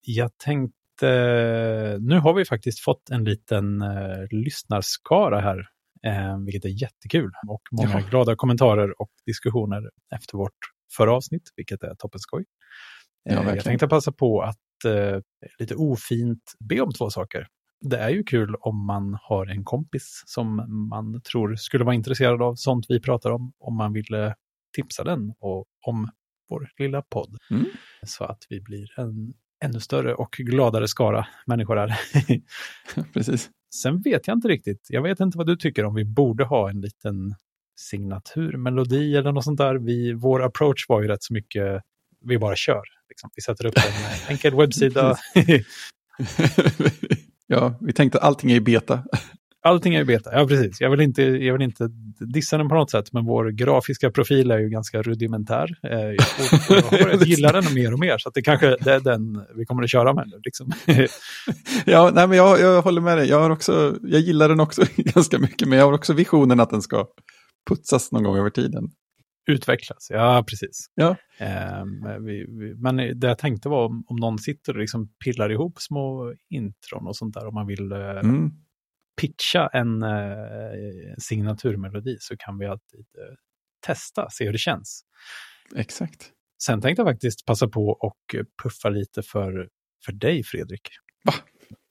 [0.00, 0.78] jag tänkte,
[2.00, 5.58] nu har vi faktiskt fått en liten uh, lyssnarskara här,
[6.06, 7.30] uh, vilket är jättekul.
[7.48, 8.06] Och många ja.
[8.10, 10.58] glada kommentarer och diskussioner efter vårt
[10.96, 12.44] förra avsnitt, vilket är toppenskoj.
[13.22, 14.56] Ja, jag tänkte passa på att
[15.58, 17.46] lite ofint be om två saker
[17.80, 20.56] det är ju kul om man har en kompis som
[20.90, 24.32] man tror skulle vara intresserad av sånt vi pratar om, om man vill
[24.76, 26.10] tipsa den och om
[26.48, 27.36] vår lilla podd.
[27.50, 27.64] Mm.
[28.02, 32.00] Så att vi blir en ännu större och gladare skara människor här.
[33.12, 33.50] Precis.
[33.74, 36.70] Sen vet jag inte riktigt, jag vet inte vad du tycker om vi borde ha
[36.70, 37.34] en liten
[37.80, 39.74] signaturmelodi eller något sånt där.
[39.74, 41.82] Vi, vår approach var ju rätt så mycket,
[42.24, 42.82] vi bara kör.
[43.08, 43.30] Liksom.
[43.36, 45.16] Vi sätter upp en enkel webbsida.
[47.52, 49.04] Ja, vi tänkte allting är i beta.
[49.62, 50.80] Allting är i beta, ja precis.
[50.80, 51.88] Jag vill, inte, jag vill inte
[52.18, 55.68] dissa den på något sätt, men vår grafiska profil är ju ganska rudimentär.
[55.82, 56.16] Eh, jag,
[57.00, 59.90] jag, gillar den mer och mer, så det kanske det är den vi kommer att
[59.90, 60.40] köra med nu.
[60.44, 60.72] Liksom.
[61.86, 63.28] ja, nej, men jag, jag håller med dig.
[63.28, 66.70] Jag, har också, jag gillar den också ganska mycket, men jag har också visionen att
[66.70, 67.06] den ska
[67.68, 68.90] putsas någon gång över tiden
[69.50, 70.06] utvecklas.
[70.10, 70.86] Ja, precis.
[70.94, 71.16] Ja.
[71.80, 75.52] Um, vi, vi, men det jag tänkte var om, om någon sitter och liksom pillar
[75.52, 78.50] ihop små intron och sånt där, om man vill uh, mm.
[79.20, 83.36] Pitcha en uh, signaturmelodi så kan vi alltid uh,
[83.86, 85.04] testa, se hur det känns.
[85.76, 86.32] Exakt.
[86.62, 88.18] Sen tänkte jag faktiskt passa på och
[88.62, 89.68] puffa lite för,
[90.04, 90.88] för dig, Fredrik.
[91.24, 91.32] Va?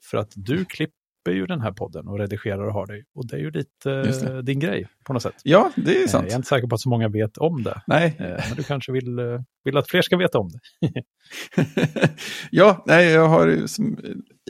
[0.09, 3.03] För att du klipp, klipper ju den här podden och redigerar och har dig.
[3.15, 5.35] Och det är ju lite din grej på något sätt.
[5.43, 6.25] Ja, det är sant.
[6.25, 7.81] Jag är inte säker på att så många vet om det.
[7.87, 8.15] Nej.
[8.19, 9.19] Men du kanske vill,
[9.63, 10.91] vill att fler ska veta om det.
[12.51, 13.47] ja, nej, jag har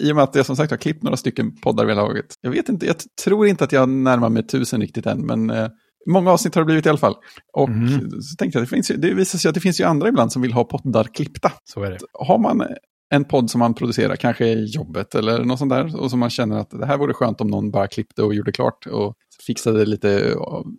[0.02, 2.26] i och med att jag som sagt har klippt några stycken poddar vid laget.
[2.42, 2.96] Jag vet inte, jag
[3.26, 5.68] tror inte att jag närmar mig tusen riktigt än, men eh,
[6.10, 7.16] många avsnitt har det blivit i alla fall.
[7.54, 8.12] Och mm.
[8.22, 10.42] så tänkte jag, det, finns, det visar sig att det finns ju andra ibland som
[10.42, 11.52] vill ha poddar klippta.
[11.64, 11.98] Så är det.
[12.14, 12.62] Har man
[13.10, 16.30] en podd som man producerar, kanske i jobbet eller något sånt där, och som man
[16.30, 19.16] känner att det här vore skönt om någon bara klippte och gjorde klart och
[19.48, 20.36] fixade lite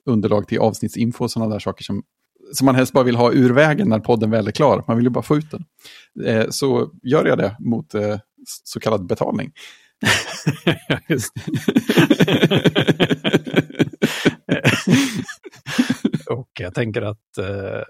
[0.07, 2.03] underlag till avsnittsinfo och sådana där saker som,
[2.53, 4.85] som man helst bara vill ha ur vägen när podden väl är klar.
[4.89, 5.65] Man vill ju bara få ut den.
[6.27, 8.19] Eh, så gör jag det mot eh,
[8.65, 9.53] så kallad betalning.
[16.31, 17.83] och jag tänker att eh,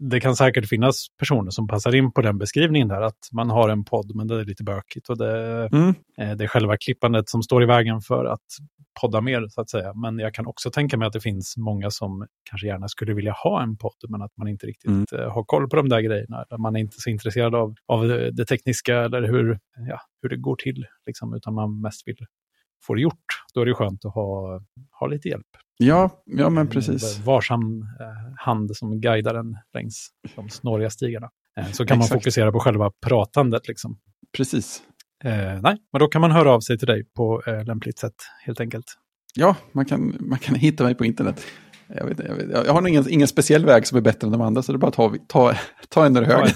[0.00, 3.68] det kan säkert finnas personer som passar in på den beskrivningen där, att man har
[3.68, 5.94] en podd men det är lite bökigt och det, mm.
[6.18, 8.46] Eh, det är själva klippandet som står i vägen för att
[9.00, 9.94] podda mer så att säga.
[9.94, 13.32] Men jag kan också tänka mig att det finns många som kanske gärna skulle vilja
[13.32, 15.06] ha en podd men att man inte riktigt mm.
[15.12, 16.44] Eh, har koll på de där grejerna.
[16.58, 20.56] Man är inte så intresserad av, av det tekniska eller hur, ja, hur det går
[20.56, 22.16] till, liksom, utan man mest vill
[22.82, 23.24] få det gjort.
[23.54, 24.60] Då är det skönt att ha,
[25.00, 25.46] ha lite hjälp.
[25.76, 27.18] Ja, ja men precis.
[27.18, 31.30] En varsam eh, hand som guidar en längs de snåriga stigarna.
[31.58, 33.68] Eh, så kan man fokusera på själva pratandet.
[33.68, 33.98] Liksom.
[34.36, 34.82] Precis.
[35.24, 38.14] Eh, nej, men då kan man höra av sig till dig på eh, lämpligt sätt
[38.46, 38.84] helt enkelt.
[39.34, 41.46] Ja, man kan, man kan hitta mig på internet.
[41.96, 44.40] Jag, vet, jag, vet, jag har ingen, ingen speciell väg som är bättre än de
[44.40, 45.54] andra, så det är bara att ta, ta,
[45.88, 46.54] ta en där höger.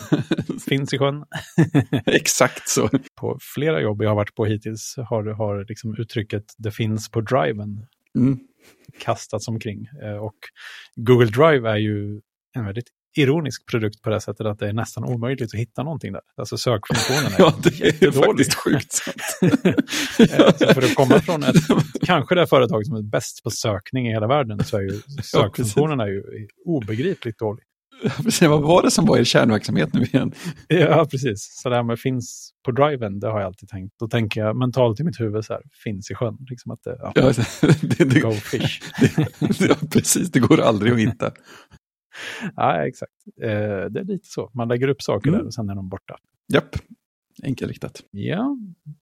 [0.68, 1.24] Finns i sjön.
[2.06, 2.88] Exakt så.
[3.20, 7.20] På flera jobb jag har varit på hittills har, har liksom uttrycket det finns på
[7.20, 7.86] driven
[8.18, 8.38] mm
[8.98, 9.86] kastats omkring.
[10.02, 10.36] Eh, och
[10.96, 12.20] Google Drive är ju
[12.56, 12.88] en väldigt
[13.18, 16.22] ironisk produkt på det sättet att det är nästan omöjligt att hitta någonting där.
[16.36, 19.22] Alltså sökfunktionen är Ja, det är faktiskt sjukt sant.
[19.40, 21.56] Eh, för att komma från ett,
[22.06, 26.00] kanske det företag som är bäst på sökning i hela världen så är ju sökfunktionen
[26.00, 26.22] är ju
[26.64, 27.64] obegripligt dålig.
[28.02, 30.32] Precis, vad var det som var er kärnverksamhet nu igen?
[30.68, 31.60] Ja, precis.
[31.62, 33.94] Så det här med finns på driven, det har jag alltid tänkt.
[33.98, 36.36] Då tänker jag mentalt i mitt huvud så här, finns i sjön.
[36.50, 37.32] Liksom att det, ja, ja,
[37.82, 38.80] det, det, go fish.
[39.00, 39.28] Det,
[39.68, 41.32] ja, precis, det går aldrig att hitta.
[42.56, 43.12] ja, exakt.
[43.42, 43.48] Eh,
[43.90, 44.50] det är lite så.
[44.54, 45.40] Man lägger upp saker mm.
[45.40, 46.16] där och sen är de borta.
[46.52, 46.76] Japp,
[47.42, 48.02] enkelriktat.
[48.10, 48.56] Ja,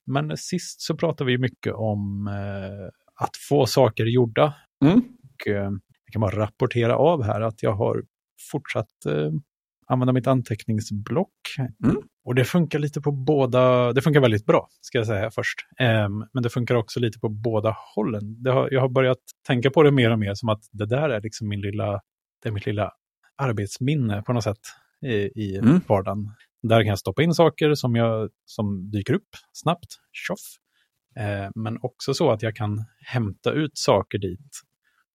[0.07, 2.89] men sist så pratade vi mycket om eh,
[3.25, 4.55] att få saker gjorda.
[4.85, 4.99] Mm.
[4.99, 5.71] Och, eh,
[6.05, 8.05] jag kan bara rapportera av här att jag har
[8.51, 9.07] fortsatt
[9.87, 11.35] använda mitt anteckningsblock.
[11.85, 11.97] Mm.
[12.25, 15.59] Och det funkar lite på båda, det funkar väldigt bra, ska jag säga först.
[15.79, 18.45] Eh, men det funkar också lite på båda hållen.
[18.47, 21.21] Har, jag har börjat tänka på det mer och mer som att det där är
[21.21, 22.01] liksom min lilla,
[22.43, 22.93] det är mitt lilla
[23.37, 24.61] arbetsminne på något sätt
[25.03, 25.81] i, i mm.
[25.89, 26.31] vardagen.
[26.63, 30.57] Där kan jag stoppa in saker som, jag, som dyker upp snabbt, tjoff.
[31.17, 34.63] Eh, men också så att jag kan hämta ut saker dit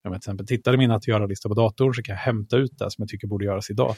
[0.07, 2.57] om jag till exempel tittar i min att göra-lista på datorn så kan jag hämta
[2.57, 3.95] ut det som jag tycker borde göras idag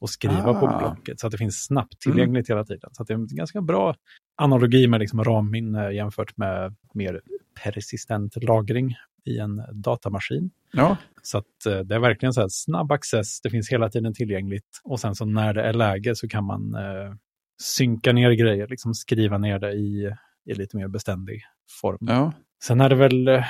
[0.00, 0.60] och skriva ah.
[0.60, 2.14] på blocket så att det finns snabbt mm.
[2.14, 2.56] tillgängligt mm.
[2.56, 2.90] hela tiden.
[2.92, 3.94] Så det är en ganska bra
[4.36, 7.20] analogi med liksom ramminne jämfört med mer
[7.64, 8.94] persistent lagring
[9.24, 10.50] i en datamaskin.
[10.72, 10.96] Ja.
[11.22, 15.14] Så eh, det är verkligen så snabb access, det finns hela tiden tillgängligt och sen
[15.14, 17.14] så när det är läge så kan man eh,
[17.62, 20.12] synka ner grejer, liksom skriva ner det i,
[20.44, 21.42] i lite mer beständig
[21.80, 21.98] form.
[22.00, 22.32] Ja.
[22.64, 23.44] Sen är det väl, eh,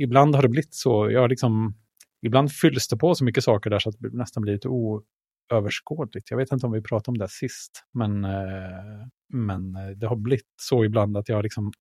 [0.00, 1.74] ibland har det blivit så, jag liksom,
[2.22, 6.30] ibland fylls det på så mycket saker där så att det nästan blir lite oöverskådligt.
[6.30, 10.16] Jag vet inte om vi pratade om det sist, men, eh, men eh, det har
[10.16, 11.72] blivit så ibland att jag liksom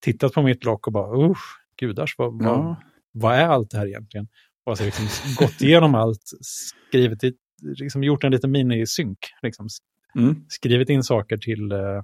[0.00, 2.52] tittat på mitt block och bara, usch, gudars, vad, Ja.
[2.56, 2.76] vad,
[3.12, 4.28] vad är allt det här egentligen?
[4.64, 5.06] Och alltså liksom
[5.38, 7.32] gått igenom allt, skrivit i,
[7.62, 9.68] liksom gjort en liten minisynk, liksom
[10.14, 10.44] Mm.
[10.48, 12.02] skrivit in saker till eh,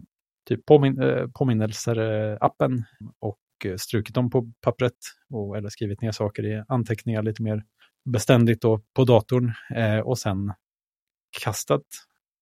[0.48, 2.82] typ påmin eh, påminnelser-appen
[3.18, 4.92] och eh, strukit dem på pappret
[5.30, 7.64] och, eller skrivit ner saker i anteckningar lite mer
[8.04, 10.52] beständigt då på datorn eh, och sen
[11.42, 11.82] kastat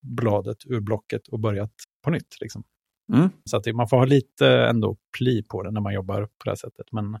[0.01, 1.73] bladet ur blocket och börjat
[2.03, 2.37] på nytt.
[2.41, 2.63] Liksom.
[3.13, 3.29] Mm.
[3.45, 6.49] Så att man får ha lite ändå pli på det när man jobbar på det
[6.51, 6.85] här sättet.
[6.91, 7.19] Men eh,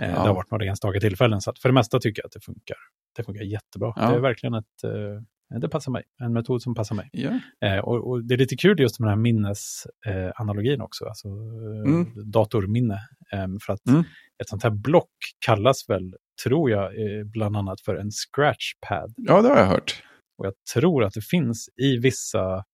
[0.00, 0.06] Ja.
[0.06, 1.40] det har varit några enstaka tillfällen.
[1.40, 2.76] Så för det mesta tycker jag att det funkar.
[3.16, 3.92] Det funkar jättebra.
[3.96, 4.10] Ja.
[4.10, 6.02] Det är verkligen ett, eh, det passar mig.
[6.22, 7.08] En metod som passar mig.
[7.12, 7.30] Ja.
[7.68, 11.28] Eh, och, och det är lite kul just med den här minnesanalogin eh, också, alltså
[11.28, 12.30] eh, Mm.
[12.30, 12.94] datorminne.
[13.32, 14.00] Eh, för att Mm.
[14.42, 15.10] ett sånt här block
[15.46, 16.14] kallas väl,
[16.44, 19.14] tror jag, eh, bland annat för en scratchpad.
[19.16, 20.02] ja, det har jag hört.
[20.38, 22.64] Och jag tror att det finns i vissa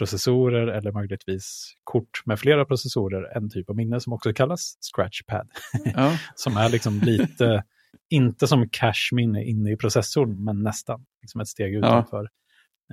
[0.00, 5.48] processorer eller möjligtvis kort med flera processorer en typ av minne som också kallas scratchpad.
[5.94, 6.18] Ja.
[6.34, 7.64] som är liksom lite,
[8.10, 11.04] inte som cache-minne inne i processorn, men nästan.
[11.22, 12.28] Liksom ett steg utanför.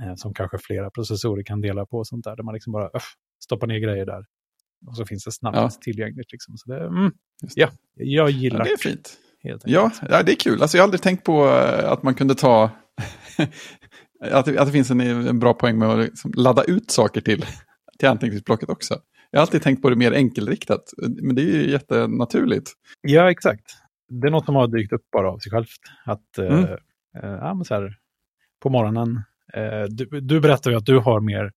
[0.02, 2.36] Eh, som kanske flera processorer kan dela på och sånt där.
[2.36, 3.14] Där man liksom bara öff,
[3.44, 4.26] stoppar ner grejer där.
[4.88, 5.70] Och så finns det snabbt Ja.
[5.82, 6.32] tillgängligt.
[6.32, 6.58] Liksom.
[6.58, 7.12] Så det, mm,
[7.42, 7.48] det.
[7.56, 9.18] ja, jag ja, gillar det är fint.
[9.42, 10.62] Ja, ja, det är kul.
[10.62, 12.72] Alltså, jag har aldrig tänkt på eh, att man kunde ta...
[14.22, 17.22] att, det, att det finns en, en bra poäng med att liksom ladda ut saker
[17.22, 17.46] till,
[18.00, 18.96] till anteckningsblocket också.
[19.32, 20.84] Jag har alltid tänkt på det mer enkelriktat,
[21.22, 22.72] men det är ju jättenaturligt.
[23.02, 23.64] Ja, exakt.
[24.10, 25.70] Det är något som har dykt upp bara av sig självt.
[26.06, 26.64] Att, eh, Mm.
[27.24, 27.96] eh, ja, men så här,
[28.64, 29.22] på morgonen,
[29.54, 31.52] eh, du, du berättar ju att du har mer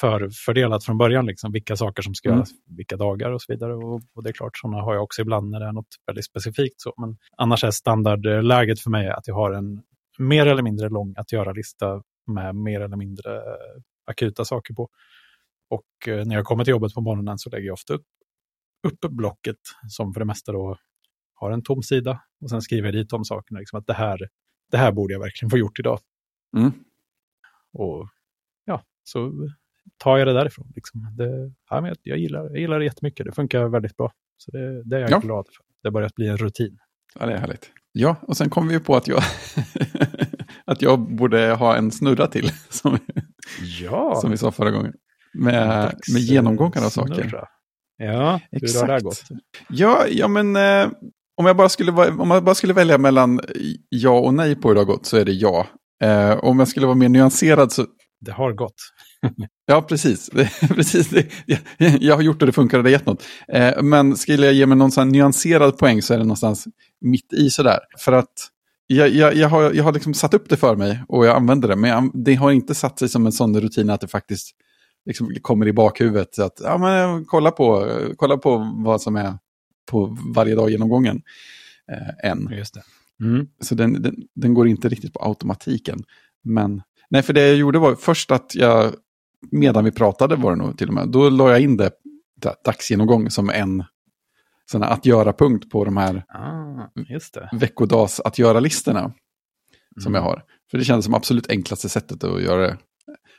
[0.00, 2.36] för, fördelat från början, liksom, vilka saker som ska Mm.
[2.38, 3.74] göras, vilka dagar och så vidare.
[3.74, 6.24] Och, och det är klart, sådana har jag också ibland när det är något väldigt
[6.24, 6.80] specifikt.
[6.80, 6.94] Så.
[7.00, 9.82] Men annars är standardläget för mig att jag har en
[10.20, 14.88] mer eller mindre lång att göra-lista med mer eller mindre eh, akuta saker på.
[15.70, 18.06] Och eh, när jag kommer till jobbet på morgonen så lägger jag ofta upp,
[18.86, 19.56] upp blocket
[19.88, 20.76] som för det mesta då
[21.34, 23.58] har en tom sida och sen skriver jag dit de sakerna.
[23.60, 24.28] Liksom att det här,
[24.70, 25.98] det här borde jag verkligen få gjort idag.
[26.56, 26.72] Mm.
[27.72, 28.08] Och
[28.64, 29.48] ja, så
[29.96, 30.72] tar jag det därifrån.
[30.74, 31.16] Liksom.
[31.16, 33.26] Det, ja, men jag, jag, gillar, jag gillar det jättemycket.
[33.26, 34.12] Det funkar väldigt bra.
[34.36, 35.18] Så det, det är jag Ja.
[35.18, 35.64] glad för.
[35.82, 36.78] Det har börjat bli en rutin.
[37.20, 37.72] Ja, det är härligt.
[37.92, 39.22] Ja, och sen kom vi på att jag,
[40.64, 42.98] att jag borde ha en snurra till, som,
[43.80, 44.92] Ja, som vi sa förra gången.
[45.34, 47.44] Med, med genomgångar av saker.
[47.96, 49.22] Ja, hur har det gått?
[49.68, 50.88] Ja, ja men eh,
[51.36, 53.40] om, jag bara skulle, om jag bara skulle välja mellan
[53.88, 55.66] ja och nej på hur det har gått så är det ja.
[56.02, 57.86] Eh, om jag skulle vara mer nyanserad så,
[58.20, 58.74] Det har gått.
[59.66, 60.30] Ja precis,
[60.68, 61.12] precis
[62.00, 63.24] jag, har gjort det, det funkar och det har gett något.
[63.48, 66.68] Eh, men skulle jag ge mig någon sån nyanserad poäng så är det någonstans
[67.00, 67.78] mitt i sådär.
[67.98, 68.32] För att
[68.86, 71.68] jag, jag, jag har, jag har liksom satt upp det för mig och jag använder
[71.68, 74.56] det, men jag, det har inte satt sig som en sån rutin att det faktiskt
[75.06, 76.34] liksom kommer i bakhuvudet.
[76.34, 79.34] Så att, ja, men, kolla, på, kolla på vad som är
[79.90, 81.22] på varje dag genomgången
[81.92, 82.48] eh, än.
[82.52, 82.82] Just det.
[83.20, 83.46] Mm.
[83.60, 86.04] Så den, den, den går inte riktigt på automatiken.
[86.44, 88.94] Men nej, för det jag gjorde var först att jag,
[89.50, 91.90] medan vi pratade var det nog till och med, då la jag in det
[92.42, 93.84] da- dagsgenomgång som en
[94.70, 96.88] sån här att göra-punkt på de här Ah,
[97.52, 99.12] veckodags att göra-listorna
[100.02, 100.22] som Mm.
[100.22, 100.42] jag har.
[100.70, 102.78] För det kändes som absolut enklaste sättet att göra det.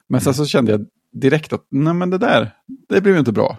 [0.09, 0.85] Men sen så kände jag
[1.21, 2.51] direkt att nej men det där,
[2.89, 3.57] det blev ju inte bra.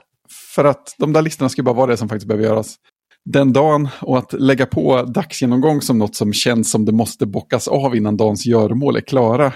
[0.55, 2.77] För att de där listorna ska bara vara det som faktiskt behöver göras
[3.25, 7.69] den dagen och att lägga på dagsgenomgång som något som känns som det måste bockas
[7.69, 9.53] av innan dagens göromål är klara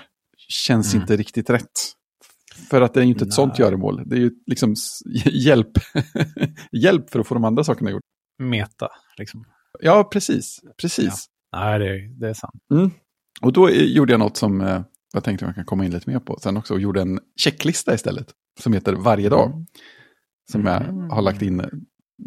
[0.48, 1.02] känns Mm.
[1.02, 1.92] inte riktigt rätt.
[2.70, 3.34] För att det är ju inte ett Nej.
[3.34, 4.02] sånt göromål.
[4.06, 4.74] Det är ju liksom
[5.32, 5.70] hjälp.
[6.72, 8.02] hjälp för att få de andra sakerna gjort.
[8.42, 9.44] Meta, liksom.
[9.80, 10.60] Ja, precis.
[10.80, 11.26] precis.
[11.56, 12.54] Nej, det, det är sant.
[12.74, 12.90] Mm.
[13.40, 14.82] Och då gjorde jag något som eh,
[15.14, 16.74] jag tänkte man kan komma in lite mer på sen också.
[16.74, 18.26] Och gjorde en checklista istället.
[18.60, 19.64] Som heter Varje dag.
[20.52, 21.10] Som jag Mm.
[21.10, 21.62] har lagt in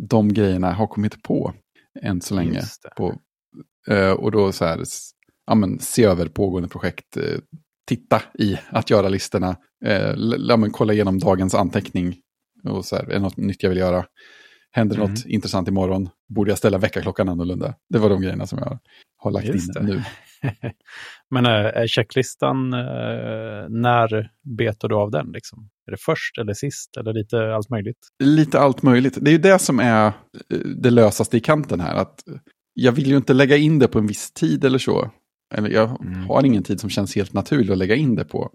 [0.10, 1.54] de grejerna har kommit på
[2.02, 2.62] än så länge.
[2.98, 3.16] På,
[3.88, 4.84] eh, och då så här,
[5.46, 7.18] ja, men, se över pågående projekt.
[7.18, 7.40] Eh,
[7.90, 9.56] titta i att göra-listorna.
[9.86, 12.16] Eh, l- ja, men, kolla igenom dagens anteckning.
[12.70, 14.06] Och så här, är det något nytt jag vill göra?
[14.72, 15.10] Händer Mm.
[15.12, 16.10] något intressant imorgon?
[16.36, 17.74] Borde jag ställa väckarklockan annorlunda?
[17.90, 18.80] Det var de grejerna som jag
[19.18, 19.94] har lagt Just in det.
[19.94, 20.04] nu.
[21.32, 22.80] Men äh, är checklistan, äh,
[23.70, 25.32] när betar du av den?
[25.32, 25.70] Liksom?
[25.88, 28.08] Är det först eller sist eller lite allt möjligt?
[28.24, 29.18] Lite allt möjligt.
[29.22, 30.12] Det är ju det som är eh,
[30.60, 31.96] det lösaste i kanten här.
[31.96, 32.24] Att
[32.74, 35.12] jag vill ju inte lägga in det på en viss tid eller så.
[35.56, 36.28] Eller jag Mm.
[36.28, 38.52] har ingen tid som känns helt naturlig att lägga in det på.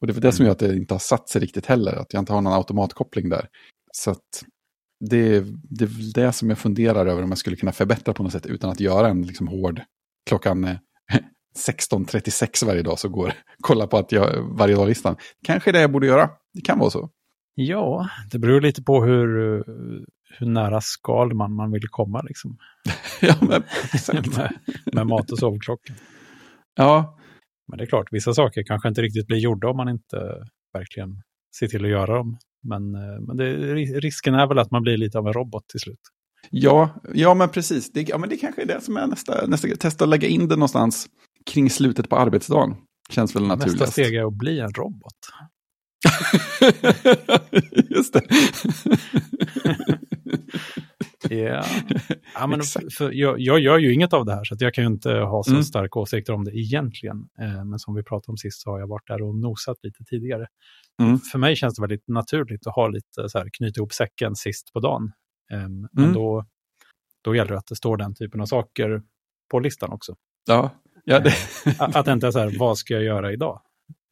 [0.00, 2.12] Och det är det som gör att det inte har satt sig riktigt heller, att
[2.12, 3.48] jag inte har någon automatkoppling där.
[3.92, 4.44] Så att
[5.10, 5.40] det,
[5.70, 8.46] det är det som jag funderar över om jag skulle kunna förbättra på något sätt
[8.46, 9.80] utan att göra en liksom hård
[10.28, 10.64] klockan
[11.68, 15.16] 16.36 varje dag så går kolla på att jag varje dag-listan.
[15.46, 16.30] Kanske det jag borde göra.
[16.54, 17.10] Det kan vara så.
[17.54, 19.28] Ja, det beror lite på hur,
[20.38, 22.56] hur nära skal man, man vill komma liksom.
[23.20, 23.62] ja, men
[23.94, 24.36] exakt.
[24.36, 24.52] med,
[24.92, 25.96] med mat och sovklockan.
[26.76, 27.18] Ja.
[27.68, 30.16] Men det är klart, vissa saker kanske inte riktigt blir gjorda om man inte
[30.72, 31.22] verkligen
[31.58, 32.38] ser till att göra dem.
[32.68, 32.90] Men,
[33.26, 33.56] men det,
[34.00, 36.00] risken är väl att man blir lite av en robot till slut.
[36.50, 37.92] Ja, ja men precis.
[37.92, 40.48] Det, ja, men det kanske är det som är nästa, nästa Testa att lägga in
[40.48, 41.06] det någonstans
[41.46, 42.74] kring slutet på arbetsdagen.
[43.10, 43.80] Känns väl naturligt.
[43.80, 45.12] Nästa steg är att bli en robot.
[47.90, 48.22] Just det.
[51.30, 51.64] ja.
[52.34, 52.62] ja, men
[52.98, 55.42] för jag, jag, gör ju inget av det här så jag kan ju inte ha
[55.42, 55.62] så mm.
[55.62, 57.28] starka åsikter om det egentligen.
[57.40, 60.04] Eh, men som vi pratade om sist så har jag varit där och nosat lite
[60.04, 60.46] tidigare.
[61.02, 61.18] Mm.
[61.18, 64.72] För mig känns det väldigt naturligt att ha lite så här, knyta ihop säcken sist
[64.72, 65.12] på dagen.
[65.52, 66.12] Eh, men mm.
[66.12, 66.44] då,
[67.24, 69.02] då gäller det att det står den typen av saker
[69.50, 70.14] på listan också.
[70.46, 70.70] Ja,
[71.04, 71.32] ja det...
[71.66, 73.60] Eh, att det inte är så här, vad ska jag göra idag?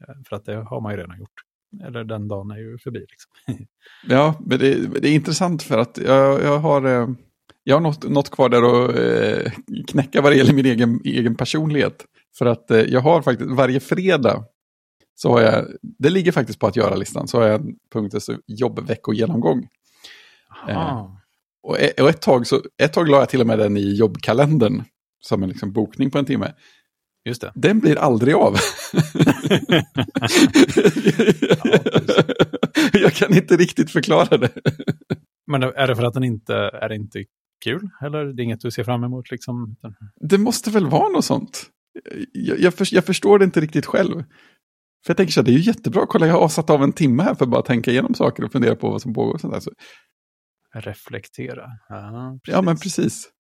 [0.09, 1.44] Eh, för att det har man ju redan gjort.
[1.81, 2.99] Eller den dagen är ju förbi.
[2.99, 3.33] Liksom.
[4.09, 7.09] ja, men det, det, är intressant för att jag, jag har, eh,
[7.65, 9.53] jag har något, något kvar där att eh,
[9.87, 12.05] knäcka vad det gäller min egen, egen personlighet.
[12.39, 14.45] För att eh, jag har faktiskt varje fredag
[15.15, 18.39] så har jag, det ligger faktiskt på att göra-listan, så har jag en punkt, alltså
[18.47, 19.69] jobbveckogenomgång.
[20.69, 21.07] Eh,
[21.63, 24.83] och, och ett, tag så, ett tag la jag till och med den i jobbkalendern,
[25.21, 26.53] som en liksom bokning på en timme.
[27.25, 27.53] Just det.
[27.55, 28.57] Den blir aldrig av.
[32.93, 34.51] jag kan inte riktigt förklara det.
[35.47, 37.25] Men är det för att den inte är inte
[37.65, 37.89] kul?
[38.03, 39.31] Eller det är inget du ser fram emot?
[39.31, 39.77] Liksom?
[40.21, 41.71] Det måste väl vara något sånt.
[42.33, 44.15] Jag, jag, för, jag förstår det inte riktigt själv.
[45.05, 46.93] För jag tänker så här, det är ju jättebra, kolla jag har satt av en
[46.93, 49.39] timme här för att bara tänka igenom saker och fundera på vad som pågår.
[49.39, 49.61] Sånt där.
[49.61, 49.71] Så.
[50.75, 51.67] Reflektera.
[51.89, 53.31] Ja, ja, men precis.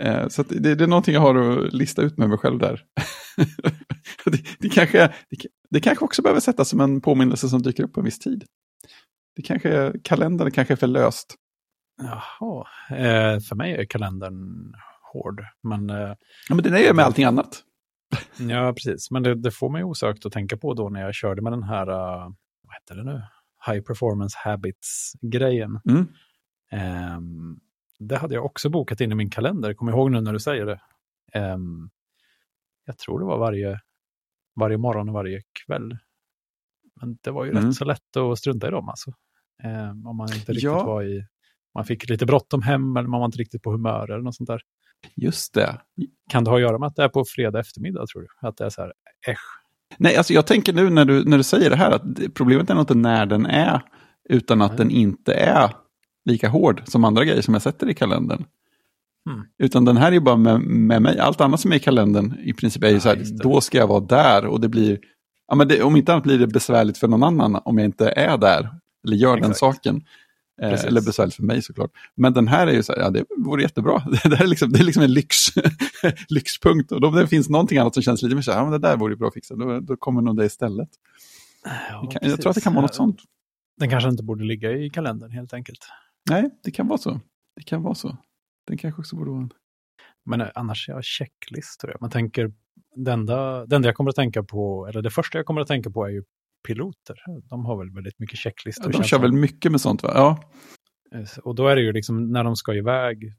[0.00, 2.84] Eh, så det, det, är någonting jag har att lista ut med mig själv där.
[4.24, 4.98] det, det, kanske,
[5.30, 5.36] det,
[5.70, 8.44] det kanske också behöver sättas som en påminnelse som dyker upp på en viss tid.
[9.36, 11.34] Det kanske, kalendern kanske är för löst.
[12.02, 14.72] Jaha, eh, för mig är kalendern
[15.12, 15.42] hård.
[15.62, 16.14] Men, eh,
[16.48, 17.62] ja, men den är ju med allting annat.
[18.48, 19.10] ja, precis.
[19.10, 21.62] Men det, det, får mig osökt att tänka på då när jag körde med den
[21.62, 22.30] här, uh,
[22.62, 23.22] vad heter det nu?
[23.66, 25.80] High performance habits-grejen.
[25.88, 26.08] Mm.
[27.16, 27.60] Um,
[27.98, 30.66] det hade jag också bokat in i min kalender, kom ihåg nu när du säger
[30.66, 30.80] det.
[31.40, 31.90] Um,
[32.84, 33.80] jag tror det var varje,
[34.60, 35.98] varje morgon och varje kväll.
[37.00, 37.66] Men det var ju mm.
[37.66, 39.12] rätt så lätt att strunta i dem alltså.
[39.64, 40.84] Um, om man inte riktigt ja.
[40.84, 41.26] var i,
[41.74, 44.48] man fick lite bråttom hem eller man var inte riktigt på humör eller något sånt
[44.48, 44.62] där.
[45.14, 45.80] Just det.
[46.30, 48.48] Kan det ha att göra med att det är på fredag eftermiddag tror du?
[48.48, 48.92] Att det är så här,
[49.28, 49.62] äsch.
[49.98, 52.74] Nej, alltså jag tänker nu när du, när du säger det här att problemet är
[52.74, 53.82] nog inte när den är,
[54.28, 54.78] utan att Nej.
[54.78, 55.70] den inte är
[56.26, 58.44] lika hård som andra grejer som jag sätter i kalendern.
[59.30, 59.46] Mm.
[59.58, 61.18] Utan den här är bara med, med mig.
[61.18, 63.78] Allt annat som är i kalendern i princip är ju ja, så här, då ska
[63.78, 64.98] jag vara där och det blir,
[65.48, 68.08] ja, men det, om inte annat blir det besvärligt för någon annan om jag inte
[68.08, 68.70] är där
[69.06, 69.46] eller gör Exakt.
[69.46, 70.04] den saken.
[70.62, 71.90] Eh, eller besvärligt för mig såklart.
[72.14, 74.02] Men den här är ju så här, ja det vore jättebra.
[74.24, 75.36] det, är liksom, det är liksom en lyx,
[76.28, 76.92] lyxpunkt.
[76.92, 78.88] Och om det finns någonting annat som känns lite mer så här, ja men det
[78.88, 80.88] där vore bra att fixa, då, då kommer nog det istället.
[81.90, 83.20] Ja, kan, jag tror att det kan vara något sånt.
[83.78, 85.78] Den kanske inte borde ligga i kalendern helt enkelt.
[86.30, 87.20] Nej, det kan vara så.
[87.56, 88.16] Det kan vara så.
[88.66, 89.50] Den kanske också borde vara en.
[90.24, 91.96] Men eh, annars, ja, checklistor.
[92.00, 92.52] Man tänker,
[92.94, 95.68] det enda, det enda jag kommer att tänka på, eller det första jag kommer att
[95.68, 96.22] tänka på är ju
[96.66, 97.16] piloter.
[97.42, 98.92] De har väl väldigt mycket checklistor.
[98.92, 100.12] Ja, de kör väl mycket med sånt va?
[100.14, 100.50] Ja.
[101.14, 103.32] Eh, och då är det ju liksom när de ska iväg,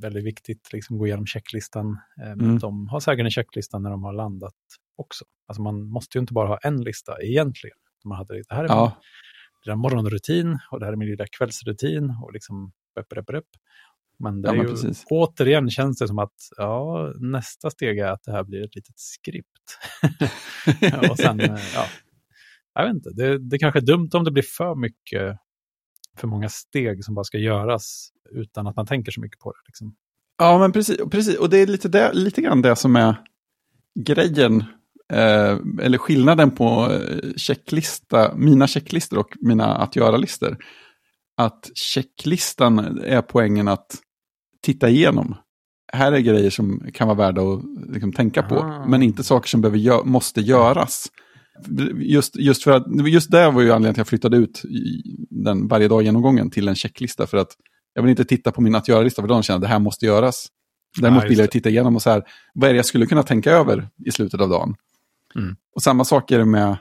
[0.00, 1.86] väldigt viktigt liksom gå igenom checklistan.
[2.22, 2.58] Eh, men mm.
[2.58, 4.54] de har säkert en checklista när de har landat
[4.96, 5.24] också.
[5.48, 7.76] Alltså man måste ju inte bara ha en lista egentligen.
[8.04, 9.00] Man hade, det här är ja
[9.64, 13.48] lilla morgonrutin och det här är min lilla kvällsrutin och liksom upp, upp, upp.
[14.18, 15.04] Men det ja, är ju, precis.
[15.06, 18.98] återigen känns det som att ja, nästa steg är att det här blir ett litet
[18.98, 19.78] skript.
[21.10, 21.38] och sen,
[21.74, 21.86] ja,
[22.74, 25.38] jag vet inte, det, det kanske är dumt om det blir för mycket,
[26.16, 29.58] för många steg som bara ska göras utan att man tänker så mycket på det.
[29.66, 29.94] Liksom.
[30.38, 31.38] Ja, men precis, precis.
[31.38, 33.16] och det är lite, det, lite grann det som är
[33.94, 34.64] grejen
[35.12, 40.56] eh, eller skillnaden på eh, checklista, mina checklistor och mina att göra-listor.
[41.36, 43.86] Att checklistan är poängen att
[44.62, 45.36] titta igenom.
[45.92, 48.86] Här är grejer som kan vara värda att liksom, tänka på, ah.
[48.86, 51.06] men inte saker som behöver gö måste göras.
[51.94, 54.62] Just, just, för att, just det var ju anledningen till att jag flyttade ut
[55.30, 57.26] den varje dag genomgången till en checklista.
[57.26, 57.48] För att
[57.94, 60.06] jag vill inte titta på min att göra-lista för de känner att det här måste
[60.06, 60.46] göras.
[61.00, 62.22] Däremot vill jag titta igenom och så här,
[62.54, 64.74] vad är det jag skulle kunna tänka över i slutet av dagen?
[65.38, 65.56] Mm.
[65.74, 66.76] Och samma sak är det med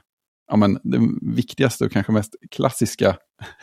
[0.48, 3.18] ja, men den viktigaste och kanske mest klassiska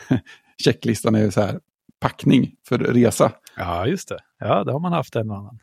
[0.63, 1.59] checklistan är ju så här,
[1.99, 3.31] packning för resa.
[3.57, 4.19] Ja, just det.
[4.39, 5.59] Ja, det har man haft en och annan.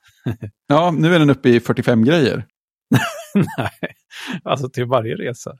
[0.67, 2.47] ja, nu är den uppe i 45 grejer.
[3.35, 3.95] Nej,
[4.45, 5.59] alltså till varje resa.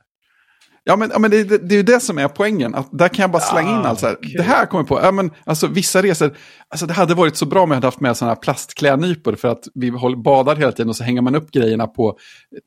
[0.89, 2.75] Ja, men, ja, men det, det, det, är ju det som är poängen.
[2.75, 4.17] Att där kan jag bara slänga in allt så här.
[4.37, 5.01] Det här kommer på.
[5.03, 6.37] Ja, men, alltså, vissa resor,
[6.69, 9.35] alltså, det hade varit så bra om jag hade haft med sådana här plastklädnypor.
[9.35, 9.93] För att vi
[10.25, 12.19] badar hela tiden och så hänger man upp grejerna på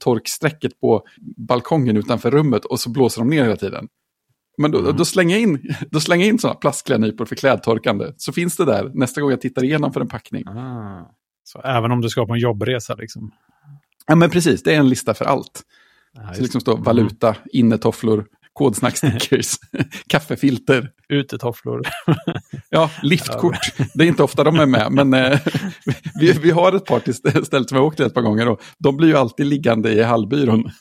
[0.04, 1.04] torksträcket på
[1.48, 3.88] balkongen utanför rummet och så blåser de ner hela tiden.
[4.58, 4.98] Men då, mm.
[4.98, 8.06] då slänger jag in, då slänger jag in sådana plastklädnypor för klädtorkande.
[8.18, 10.48] Så finns det där nästa gång jag tittar igenom för en packning.
[10.48, 11.12] Ah.
[11.44, 13.32] Så även om du ska på en jobbresa liksom?
[14.08, 14.64] Ja, men precis.
[14.64, 15.64] Det är en lista för allt.
[16.14, 17.42] Ja, så liksom står valuta, mm.
[17.52, 19.56] innetofflor, kodsnackstickers,
[20.08, 20.92] kaffefilter.
[21.10, 21.82] Utetofflor.
[22.70, 23.58] ja, liftkort.
[23.94, 25.40] Det är inte ofta de är med, men eh,
[26.20, 27.14] vi, vi har ett par till
[27.46, 30.04] stället som jag åkt till ett par gånger och de blir ju alltid liggande i
[30.04, 30.72] hallbyrån.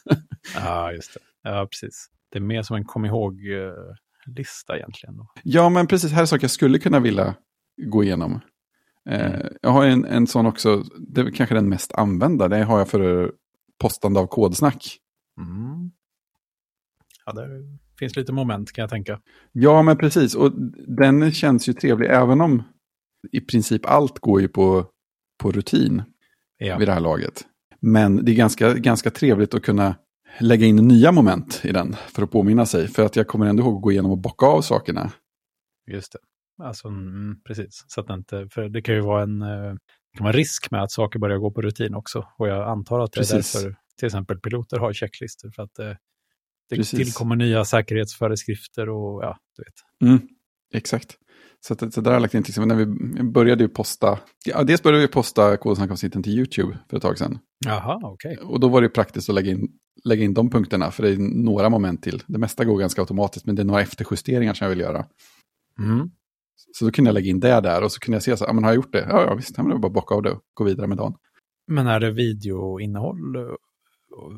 [0.55, 1.21] ja, just det.
[1.51, 2.07] Ja, precis.
[2.33, 5.17] Det är mer som en kom ihåg-lista egentligen.
[5.17, 5.27] Då.
[5.43, 6.13] Ja, men precis.
[6.13, 7.35] Här är saker jag skulle kunna vilja
[7.83, 8.41] gå igenom.
[9.11, 9.47] Eh, mm.
[9.63, 10.85] jag har en, en sån också,
[11.15, 13.33] det är kanske den mest använda, det har jag för
[13.81, 14.99] postande av kodsnack.
[15.41, 15.91] Mm.
[17.27, 17.49] Ja, det
[17.99, 19.21] finns lite moment kan jag tänka.
[19.53, 20.35] Ja, men precis.
[20.35, 20.53] Och
[20.87, 22.63] den känns ju trevlig, även om
[23.33, 24.87] i princip allt går ju på,
[25.43, 26.03] på rutin
[26.59, 26.79] ja.
[26.79, 27.47] vid det här laget.
[27.81, 29.95] Men det är ganska, ganska trevligt att kunna
[30.41, 32.89] lägga in nya moment i den för att påminna sig.
[32.89, 35.13] För att jag kommer ändå ihåg att gå igenom och bocka av sakerna.
[35.87, 36.19] Just det.
[36.65, 37.85] Alltså, mm, precis.
[37.89, 39.75] Så att det inte, för det kan ju vara en, eh,
[40.17, 42.27] kan vara risk med att saker börjar gå på rutin också.
[42.39, 43.55] Och jag antar att det precis.
[43.55, 45.51] är därför till exempel piloter har checklistor.
[45.51, 45.97] För att det, eh,
[46.71, 50.11] det tillkommer nya säkerhetsföreskrifter och ja, du vet.
[50.11, 50.29] Mm,
[50.75, 51.17] exakt.
[51.61, 54.19] Så, att, så där har jag lagt in till exempel när vi började ju posta,
[54.47, 57.39] ja, dels började vi posta kodsnackavsnitten till YouTube för ett tag sedan.
[57.67, 58.33] Jaha, okej.
[58.33, 58.45] Okay.
[58.45, 59.69] Och då var det praktiskt att lägga in,
[60.05, 62.23] lägga in de punkterna, för det är några moment till.
[62.27, 65.07] Det mesta går ganska automatiskt, men det är några efterjusteringar som jag vill göra.
[65.79, 66.11] Mm.
[66.73, 68.53] Så då kunde jag lägga in det där och så kunde jag se så ja
[68.53, 69.07] men har jag gjort det?
[69.09, 70.97] Ja, ja visst, ja, men det var bara bocka av det och gå vidare med
[70.97, 71.15] dagen.
[71.67, 73.37] Men är det videoinnehåll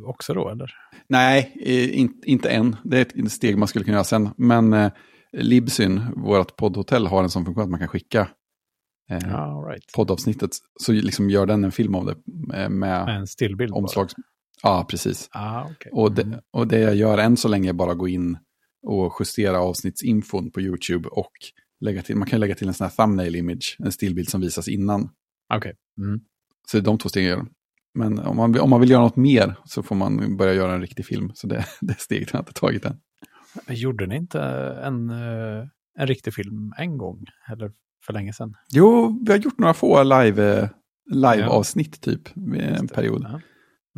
[0.04, 0.70] också då, eller?
[1.08, 1.52] Nej,
[1.92, 2.76] in, inte än.
[2.84, 4.30] Det är ett steg man skulle kunna göra sen.
[4.36, 4.92] Men eh,
[5.32, 8.28] Libsyn, vårt poddhotell, har en sån funktion att man kan skicka
[9.10, 9.92] eh, ah, right.
[9.94, 10.50] poddavsnittet.
[10.80, 12.16] Så liksom gör den en film av det
[12.56, 14.14] eh, med en stillbild omslags...
[14.62, 15.28] Ja, precis.
[15.32, 15.92] Ah, okay.
[15.92, 16.40] och, det, mm.
[16.50, 18.38] och det jag gör än så länge är bara gå in
[18.86, 21.32] och justera avsnittsinfon på YouTube och
[21.80, 24.68] lägga till, man kan lägga till en sån här thumbnail image, en stillbild som visas
[24.68, 25.02] innan.
[25.54, 25.56] Okej.
[25.56, 25.72] Okay.
[26.06, 26.20] Mm.
[26.68, 27.46] Så det är de två stegen jag gör.
[27.94, 30.80] Men om man, om man vill göra något mer så får man börja göra en
[30.80, 31.30] riktig film.
[31.34, 33.00] Så det, det steget har jag inte tagit än.
[33.68, 34.42] Gjorde ni inte
[34.82, 35.66] en, eh,
[35.98, 37.24] en riktig film en gång?
[37.52, 37.72] Eller
[38.06, 38.54] för länge sedan?
[38.72, 40.70] Jo, vi har gjort några få live,
[41.10, 42.36] live-avsnitt typ.
[42.36, 43.22] Med en period.
[43.22, 43.40] Ja.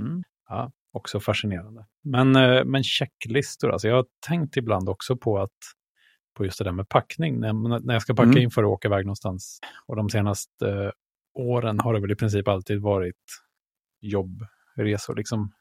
[0.03, 0.23] Mm.
[0.49, 0.73] ja.
[0.93, 1.87] också fascinerande.
[2.05, 5.51] Men, eh, men checklistor, alltså jag har tänkt ibland också på att
[6.37, 7.41] på just det där med packning.
[7.41, 8.43] När, när jag ska packa mm.
[8.43, 9.61] in för att åka iväg någonstans.
[9.87, 10.93] Och de senaste
[11.35, 13.25] åren har det väl i princip alltid varit
[14.05, 15.17] jobbresor.
[15.17, 15.53] Liksom.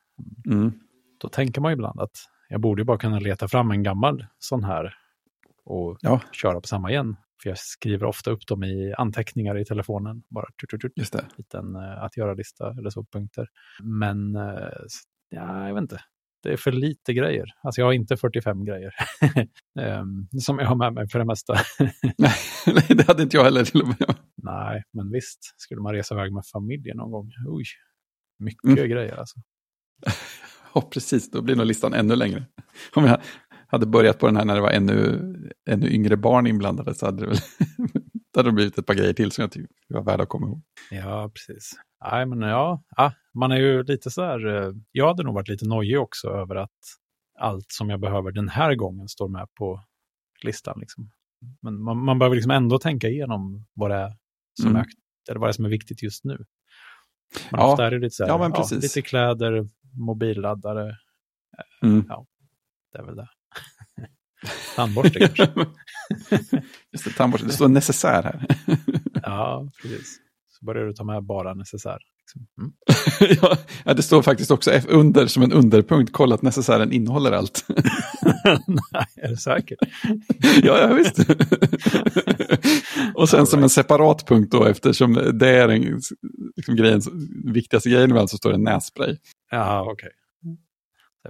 [0.46, 0.72] Mm.
[1.18, 2.18] Då tänker man ibland att
[2.50, 4.96] jag borde bara kunna leta fram en gammal sån här
[5.66, 6.22] och ja.
[6.32, 7.16] köra på samma igen.
[7.42, 10.24] För jag skriver ofta upp dem i anteckningar i telefonen.
[10.30, 11.26] Bara tut, tut, tut, Just det.
[11.38, 13.48] liten uh, att göra-lista eller så, punkter.
[13.84, 14.86] Men uh,
[15.30, 16.02] ja, jag vet inte.
[16.44, 17.46] Det är för lite grejer.
[17.62, 18.94] Alltså jag har inte 45 grejer
[19.80, 21.54] um, som jag har med mig för det mesta.
[22.18, 24.16] Nej, det hade inte jag heller till och med.
[24.36, 27.64] Nej, men visst, skulle man resa iväg med familjen någon gång, oj,
[28.44, 28.90] mycket mm.
[28.90, 29.40] grejer alltså.
[30.74, 31.32] ja, precis.
[31.32, 32.46] Då blir nog listan ännu längre.
[32.94, 33.22] Om jag
[33.68, 35.22] hade börjat på den här när det var ännu,
[35.70, 37.38] ännu yngre barn inblandade så hade det väl
[38.34, 40.48] då hade det blivit ett par grejer till som jag tyckte var värda att komma
[40.48, 40.62] ihåg.
[40.92, 41.72] Ja, precis.
[42.12, 45.48] Nej, men ja, ja, man är ju lite så här, eh, jag hade nog varit
[45.48, 46.80] lite nojig också över att
[47.40, 49.84] allt som jag behöver den här gången står med på
[50.44, 50.80] listan.
[50.80, 51.12] Liksom.
[51.62, 54.18] Men man, man behöver liksom ändå tänka igenom vad det är
[54.62, 54.82] som, mm.
[54.82, 54.86] är,
[55.30, 56.46] eller vad det är som är viktigt just nu.
[57.52, 57.72] Men ja.
[57.72, 59.68] ofta är det lite så här, ja, ja, lite kläder,
[59.98, 60.98] mobilladdare.
[61.82, 62.06] Mm.
[62.10, 62.26] Ja,
[62.94, 63.30] det är väl det.
[64.76, 65.50] Tandborste kanske.
[66.92, 67.48] Just det, tandborste.
[67.48, 68.46] Det står necessär här.
[69.24, 70.20] ja, precis.
[70.48, 72.00] Så börjar du ta med bara necessär.
[72.24, 72.48] Liksom.
[72.60, 72.74] Mm.
[73.86, 77.66] ja, det står faktiskt också under som en underpunkt, kolla att necessären innehåller allt.
[78.68, 79.78] Nej, är du säker?
[80.64, 81.20] ja, ja, visst.
[83.16, 83.50] Och sen right.
[83.50, 86.02] som en separat punkt då, eftersom det är en,
[86.56, 87.02] liksom, grejen,
[87.54, 89.18] viktigaste grejen med allt så står det nässpray.
[89.52, 89.94] Ja, okej.
[89.94, 90.14] Okay.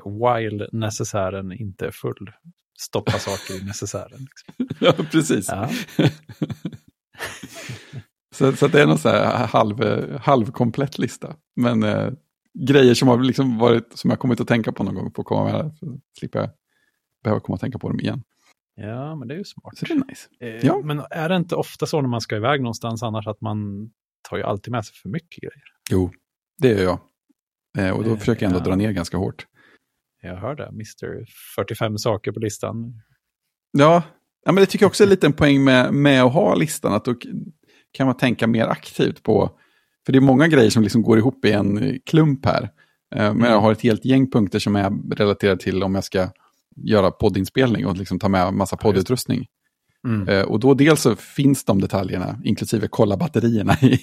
[0.05, 2.31] While necessären inte är full,
[2.79, 4.27] stoppa saker i necessären.
[4.29, 4.67] Liksom.
[4.79, 5.47] ja, precis.
[5.47, 5.69] Ja.
[8.33, 9.83] Så, så det är någon så här halv,
[10.17, 11.35] halvkomplett lista.
[11.55, 12.11] Men eh,
[12.67, 15.27] grejer som har liksom varit, som jag kommit att tänka på någon gång på att
[15.27, 16.49] komma med, så slipper jag
[17.23, 18.23] behöva komma och tänka på dem igen.
[18.75, 19.77] Ja, men det är ju smart.
[19.77, 20.29] Så det är nice.
[20.39, 20.81] Eh, ja.
[20.83, 23.89] Men är det inte ofta så när man ska iväg någonstans annars att man
[24.29, 25.63] tar ju alltid med sig för mycket grejer?
[25.91, 26.11] Jo,
[26.61, 26.99] det gör jag.
[27.77, 28.63] Eh, och då eh, försöker jag ändå ja.
[28.63, 29.45] dra ner ganska hårt.
[30.21, 33.01] Jag hör det, Mr 45 saker på listan.
[33.71, 34.03] Ja,
[34.45, 36.93] ja men det tycker jag också är lite en poäng med, med att ha listan.
[36.93, 37.15] Att då
[37.93, 39.51] kan man tänka mer aktivt på,
[40.05, 42.63] för det är många grejer som liksom går ihop i en klump här.
[43.15, 43.61] Eh, men jag mm.
[43.61, 46.29] har ett helt gäng punkter som är relaterade till om jag ska
[46.75, 49.47] göra poddinspelning och liksom ta med massa poddutrustning.
[50.07, 50.27] Mm.
[50.29, 53.99] Uh, och då dels så finns de detaljerna, inklusive kolla batterierna i,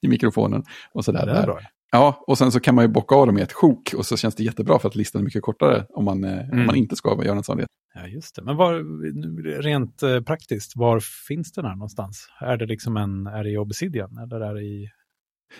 [0.00, 0.62] i mikrofonen.
[0.94, 1.26] Och sådär.
[1.26, 1.60] Det är bra.
[1.92, 4.16] Ja, och sen så kan man ju bocka av dem i ett sjok och så
[4.16, 6.50] känns det jättebra för att listan är mycket kortare om man, mm.
[6.50, 6.76] om man mm.
[6.76, 7.66] inte ska göra en sån resa.
[7.94, 8.42] Ja, just det.
[8.42, 12.28] Men var, rent eh, praktiskt, var finns den här någonstans?
[12.40, 14.88] Är det liksom en, är det i Obsidian eller är det i...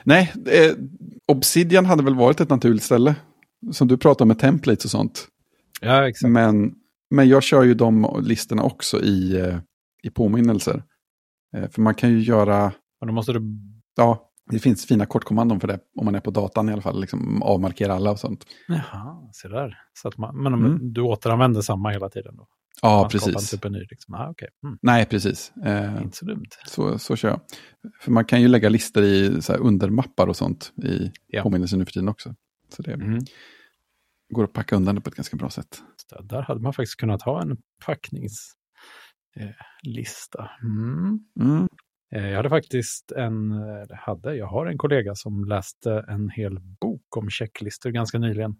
[0.04, 0.72] Nej, eh,
[1.26, 3.14] Obsidian hade väl varit ett naturligt ställe.
[3.72, 5.28] Som du pratar med templates och sånt.
[5.80, 6.30] Ja, exakt.
[6.30, 6.74] Men,
[7.10, 9.58] men jag kör ju de listorna också i, eh,
[10.02, 10.84] i påminnelser.
[11.56, 12.72] Eh, för man kan ju göra...
[13.00, 13.40] Och då måste du...
[13.96, 17.00] Ja, det finns fina kortkommandon för det, om man är på datan i alla fall,
[17.00, 18.44] liksom avmarkera alla och sånt.
[18.68, 19.78] Jaha, se där.
[19.92, 20.92] Så att man, men mm.
[20.92, 22.48] du återanvänder samma hela tiden då?
[22.82, 23.50] Ja, man precis.
[23.50, 24.14] Typ en ny, liksom.
[24.14, 24.48] ah, okay.
[24.64, 24.78] Mm.
[24.82, 25.52] Nej, precis.
[25.64, 26.46] Eh, Inte så dumt.
[26.66, 27.40] Så, så kör jag.
[28.00, 31.42] För man kan ju lägga listor i så undermappar och sånt i ja.
[31.42, 32.34] påminnelser nu för tiden också.
[32.68, 33.18] Så det mm.
[34.34, 35.82] går att packa undan det på ett ganska bra sätt.
[36.22, 37.56] Där hade man faktiskt kunnat ha en
[39.34, 40.50] packningslista.
[40.62, 41.20] Mm.
[41.40, 41.68] Mm.
[42.14, 43.52] Eh, jag hade faktiskt en,
[43.90, 48.56] hade, jag har en kollega som läste en hel bok om checklistor ganska nyligen.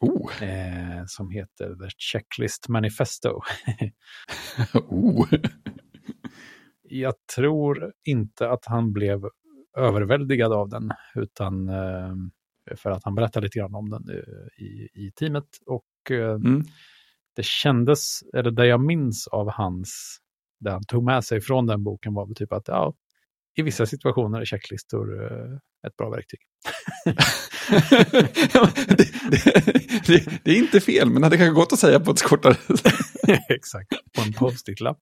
[0.00, 0.42] Oh.
[0.42, 3.28] Eh, som heter The Checklist Manifesto.
[4.74, 5.28] oh.
[6.90, 9.20] Jag tror inte att han blev
[9.76, 12.14] överväldigad av den, utan eh,
[12.76, 15.48] för att han berättade lite grann om den eh, i, i teamet.
[15.66, 16.62] Och eh, mm.
[17.38, 20.18] Det kändes, eller det jag minns av hans
[20.60, 22.94] det han tog med sig från den boken var väl typ att ja,
[23.56, 26.40] i vissa situationer är checklistor uh, ett bra verktyg.
[28.96, 29.08] det,
[30.06, 32.56] det, det, är inte fel, men det kan gått att säga på ett kortare
[33.48, 34.98] Exakt, på en post-it-lapp.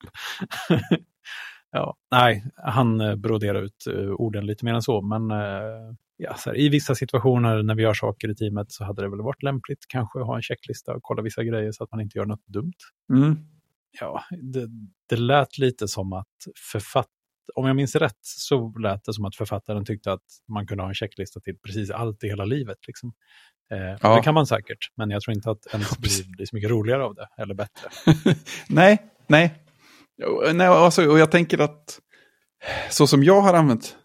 [1.76, 5.30] Ja, nej, han uh, broderar ut uh, orden lite mer än så, men
[6.16, 9.08] ja, så här, i vissa situationer när vi gör saker i teamet så hade det
[9.08, 12.00] väl varit lämpligt kanske att ha en checklista och kolla vissa grejer så att man
[12.00, 12.78] inte gör något dumt.
[13.12, 13.36] Mm
[14.00, 14.68] ja, det,
[15.08, 16.26] det lät lite som att
[16.72, 17.12] författaren
[17.54, 20.88] om jag minns rätt så lät det som att författaren tyckte att man kunde ha
[20.88, 22.76] en checklista till precis allt i hela livet.
[22.86, 23.12] Liksom.
[23.72, 24.16] Eh, ja.
[24.16, 27.04] Det kan man säkert, men jag tror inte att ens blir, blir så mycket roligare
[27.04, 27.88] av det, eller bättre.
[28.68, 29.65] nej, nej.
[30.54, 32.00] Nej alltså, och jag tänker att
[32.90, 33.96] så som jag har använt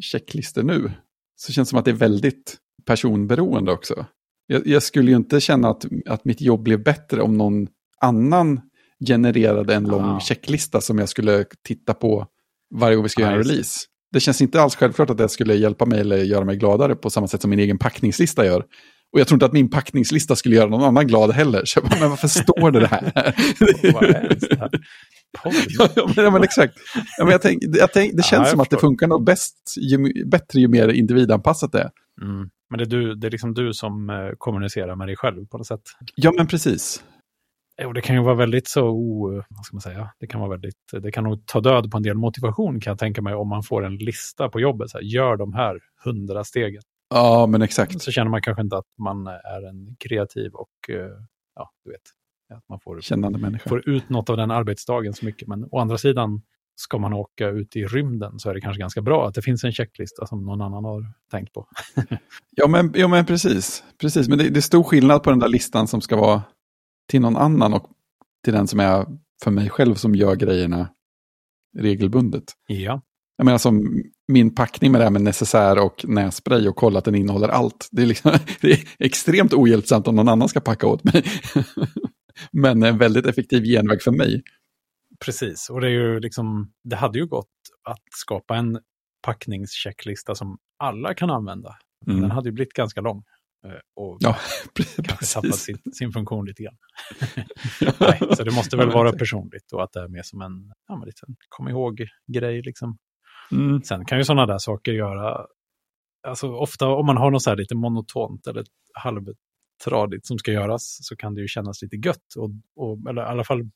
[0.00, 0.92] checklistor nu,
[1.36, 2.56] så känns det som att det är väldigt
[2.86, 4.06] personberoende också.
[4.46, 7.66] Jag, jag skulle ju inte känna att, att mitt jobb blev bättre om någon
[8.00, 8.60] annan
[9.06, 10.20] genererade en lång ah.
[10.20, 12.26] checklista som jag skulle titta på
[12.74, 13.80] varje gång vi ska göra en release.
[14.12, 17.10] Det känns inte alls självklart att det skulle hjälpa mig eller göra mig gladare på
[17.10, 18.64] samma sätt som min egen packningslista gör.
[19.12, 21.62] Och jag tror inte att min packningslista skulle göra någon annan glad heller.
[21.64, 23.12] Så jag bara, men varför står det här?
[25.78, 26.74] ja, ja, men exakt.
[27.18, 29.74] Ja, men jag tänk, jag tänk, det känns ja, som att det funkar nog bäst,
[29.80, 31.90] ju, bättre ju mer individanpassat det är.
[32.22, 32.50] Mm.
[32.70, 35.58] Men det är, du, det är liksom du som eh, kommunicerar med dig själv på
[35.58, 35.82] något sätt.
[36.14, 37.04] Ja, men precis.
[37.82, 38.84] Jo, det kan ju vara väldigt så,
[39.48, 42.02] vad ska man säga, det kan vara väldigt, det kan nog ta död på en
[42.02, 45.04] del motivation kan jag tänka mig om man får en lista på jobbet, så här,
[45.04, 46.82] gör de här hundra stegen.
[47.14, 48.02] Ja, men exakt.
[48.02, 51.10] Så känner man kanske inte att man är en kreativ och, eh,
[51.54, 52.02] ja, du vet,
[52.54, 53.68] att man får, Kännande människa.
[53.68, 55.48] får ut något av den arbetsdagen så mycket.
[55.48, 56.42] Men å andra sidan,
[56.76, 59.64] ska man åka ut i rymden så är det kanske ganska bra att det finns
[59.64, 61.66] en checklista som någon annan har tänkt på.
[62.56, 63.84] ja, men, ja, men precis.
[64.00, 64.28] precis.
[64.28, 66.42] Men det, det är stor skillnad på den där listan som ska vara
[67.08, 67.90] till någon annan och
[68.44, 69.06] till den som är
[69.42, 70.88] för mig själv som gör grejerna
[71.78, 72.44] regelbundet.
[72.66, 73.02] Ja.
[73.36, 77.04] Jag menar som min packning med det här med necessär och nässpray och kolla att
[77.04, 77.88] den innehåller allt.
[77.90, 81.24] Det är, liksom, det är extremt ohjälpsamt om någon annan ska packa åt mig.
[82.52, 84.42] Men en väldigt effektiv genväg för mig.
[85.24, 87.50] Precis, och det, är ju liksom, det hade ju gått
[87.88, 88.78] att skapa en
[89.22, 91.76] packningschecklista som alla kan använda.
[92.06, 92.20] Mm.
[92.20, 93.22] Den hade ju blivit ganska lång.
[93.66, 94.36] Eh, och ja,
[95.04, 96.76] kanske tappat sin, sin funktion lite grann.
[98.00, 100.96] Nej, så det måste väl vara personligt och att det är mer som en ja,
[100.96, 102.62] men liten kom ihåg-grej.
[102.62, 102.98] Liksom.
[103.52, 103.82] Mm.
[103.82, 105.46] Sen kan ju sådana där saker göra,
[106.28, 108.64] alltså ofta om man har något så här lite monotont eller
[109.84, 112.34] halvtradigt som ska göras så kan det ju kännas lite gött.
[112.36, 113.70] Och, och, eller i alla fall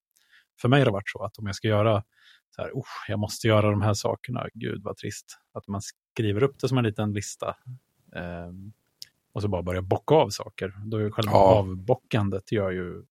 [0.60, 2.04] för mig har det varit så att om jag ska göra
[2.56, 5.38] så här, oh, jag måste göra de här sakerna, gud vad trist.
[5.52, 7.56] Att man skriver upp det som en liten lista.
[8.48, 8.72] Um,
[9.32, 10.74] och så bara börja bocka av saker.
[10.84, 11.38] Då är själva ja.
[11.38, 13.02] avbockandet gör ju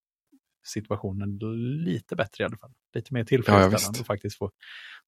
[0.64, 1.40] situationen
[1.86, 2.74] lite bättre i alla fall.
[2.94, 4.52] Lite mer tillfredsställande ja, att faktiskt få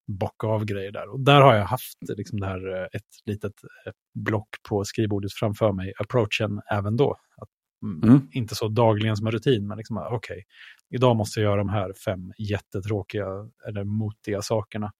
[0.08, 1.10] bocka av grejer där.
[1.10, 3.54] Och där har jag haft liksom det här, eh, ett litet
[3.86, 7.17] ett block på skrivbordet framför mig, approachen även då.
[7.38, 7.50] Att,
[7.84, 8.10] mm.
[8.10, 8.28] mm.
[8.32, 10.44] Inte så dagligen som en rutin, men liksom, okej, okay,
[10.89, 13.28] idag måste jag göra de här fem jättetråkiga
[13.67, 14.91] eller motiga sakerna.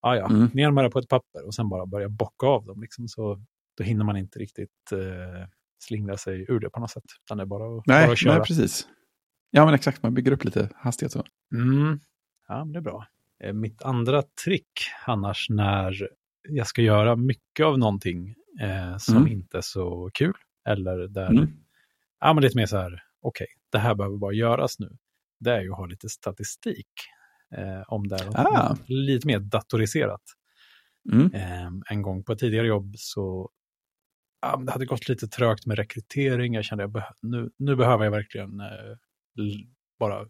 [0.00, 0.50] Ah, ja, mm.
[0.52, 2.80] ner med det på ett papper och sen bara börja bocka av dem.
[2.80, 3.42] Liksom, så
[3.76, 7.04] då hinner man inte riktigt eh, slingra sig ur det på något sätt.
[7.24, 8.34] Utan det är bara att, nej, bara att köra.
[8.34, 8.88] Nej, precis.
[9.50, 10.02] Ja, men exakt.
[10.02, 11.24] Man bygger upp lite hastighet så.
[11.54, 12.00] Mm.
[12.48, 13.06] Ja, men det är bra.
[13.44, 14.70] Eh, mitt andra trick
[15.06, 16.08] annars när
[16.48, 19.32] jag ska göra mycket av någonting eh, som mm.
[19.32, 20.34] inte är så kul.
[20.68, 21.48] Eller där, mm.
[22.20, 24.88] Ja men lite mer så här, okej, okay, det här behöver bara göras nu.
[25.40, 26.88] Det är ju att ha lite statistik
[27.56, 28.30] eh, om det.
[28.34, 28.76] Ah.
[28.86, 30.22] Lite mer datoriserat.
[31.12, 31.34] Mm.
[31.34, 33.50] Eh, en gång på ett tidigare jobb så
[34.42, 36.54] ja, det hade gått lite trögt med rekrytering.
[36.54, 38.96] Jag kände att nu, nu behöver jag verkligen eh,
[39.98, 40.26] bara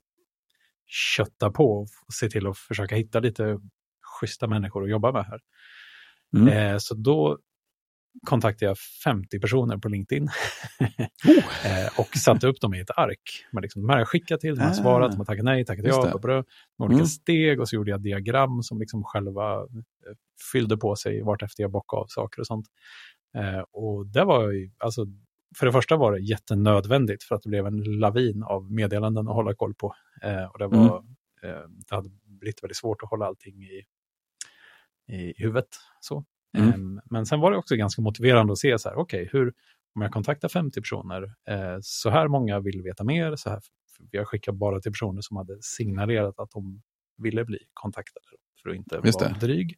[0.86, 3.60] kötta på och se till att försöka hitta lite
[4.00, 5.40] schyssta människor att jobba med här.
[6.36, 6.48] Mm.
[6.48, 7.38] Eh, så då
[8.26, 11.66] kontaktade jag 50 personer på LinkedIn oh.
[11.66, 13.46] eh, och satte upp dem i ett ark.
[13.52, 14.74] Men liksom, de här har jag skickat till, de har ah.
[14.74, 16.44] svarat, de har tackat nej, tackat ja, på bröd,
[16.78, 17.06] olika mm.
[17.06, 20.14] steg och så gjorde jag diagram som liksom själva eh,
[20.52, 22.66] fyllde på sig vart efter jag bockade av saker och sånt.
[23.36, 25.06] Eh, och det var ju, alltså,
[25.58, 29.34] för det första var det jättenödvändigt för att det blev en lavin av meddelanden att
[29.34, 29.94] hålla koll på.
[30.22, 31.04] Eh, och det, var,
[31.42, 31.70] mm.
[31.88, 33.84] det hade blivit väldigt svårt att hålla allting i,
[35.12, 35.68] i huvudet.
[36.00, 36.24] Så.
[36.56, 36.96] Mm.
[36.96, 39.52] Eh, men sen var det också ganska motiverande att se så här, okej, okay, hur,
[39.94, 43.60] om jag kontaktar 50 personer, eh, så här många vill veta mer, så här,
[44.10, 46.82] jag skickar bara till personer som hade signalerat att de
[47.18, 48.26] ville bli kontaktade
[48.62, 49.76] för att inte vara dryg.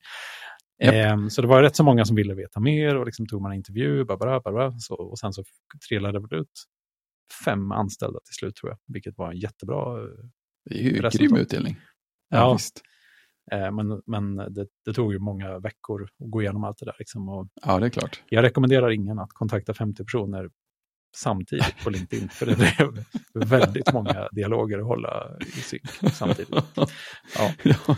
[0.82, 0.94] Yep.
[0.94, 3.50] Eh, så det var rätt så många som ville veta mer och liksom tog man
[3.50, 5.44] en intervju bara, bara, bara, så, och sen så
[5.88, 6.64] trillade det ut
[7.44, 10.08] fem anställda till slut tror jag, vilket var en jättebra eh,
[10.64, 11.76] Det är ju grym utdelning.
[12.28, 12.82] Ja, ja visst.
[13.52, 16.96] Eh, men men det, det, tog ju många veckor att gå igenom allt det där.
[16.98, 18.22] Liksom, och ja, det är klart.
[18.28, 20.50] Jag rekommenderar ingen att kontakta 50 personer
[21.16, 23.04] samtidigt på LinkedIn, för det blev
[23.48, 25.82] väldigt många dialoger att hålla i synk
[26.12, 26.54] samtidigt.
[27.36, 27.54] Ja.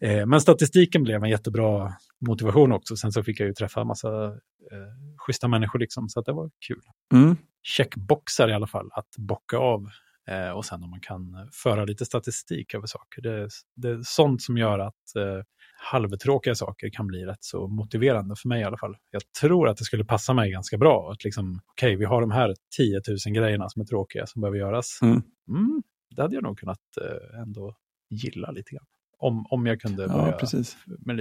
[0.00, 1.92] Eh, men statistiken blev en jättebra
[2.26, 2.96] motivation också.
[2.96, 4.26] Sen så fick jag ju träffa en massa
[4.72, 6.80] eh, schyssta människor liksom, så det var kul.
[7.14, 7.36] Mm.
[7.62, 9.88] Checkboxar i alla fall, att bocka av.
[10.30, 13.22] Eh, och sen om man kan föra lite statistik över saker.
[13.22, 15.42] Det, det är sånt som gör att eh,
[15.82, 18.96] halvtråkiga saker kan bli rätt så motiverande för mig i alla fall.
[19.10, 21.12] Jag tror att det skulle passa mig ganska bra.
[21.12, 24.40] Att liksom, okej, okay, vi har de här 10 000 grejerna som är tråkiga som
[24.40, 24.98] behöver göras.
[25.02, 25.22] Mm.
[25.48, 25.82] Mm,
[26.16, 27.76] det hade jag nog kunnat eh, ändå
[28.10, 28.86] gilla lite grann.
[29.18, 30.38] Om, om jag kunde börja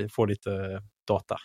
[0.02, 1.38] ja, få lite data.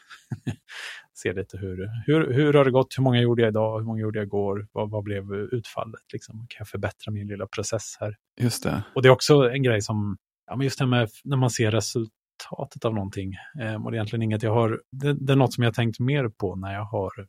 [1.14, 4.00] Se lite hur, hur, hur har det gått, hur många gjorde jag idag, hur många
[4.00, 6.12] gjorde jag igår, vad, vad blev utfallet?
[6.12, 6.46] Liksom?
[6.48, 8.16] Kan jag förbättra min lilla process här?
[8.40, 8.82] Just det.
[8.94, 11.50] Och det är också en grej som, ja, men just det här med när man
[11.50, 13.34] ser resultatet av någonting.
[13.60, 16.00] Eh, och det är egentligen inget jag har, det, det är något som jag tänkt
[16.00, 17.26] mer på när jag har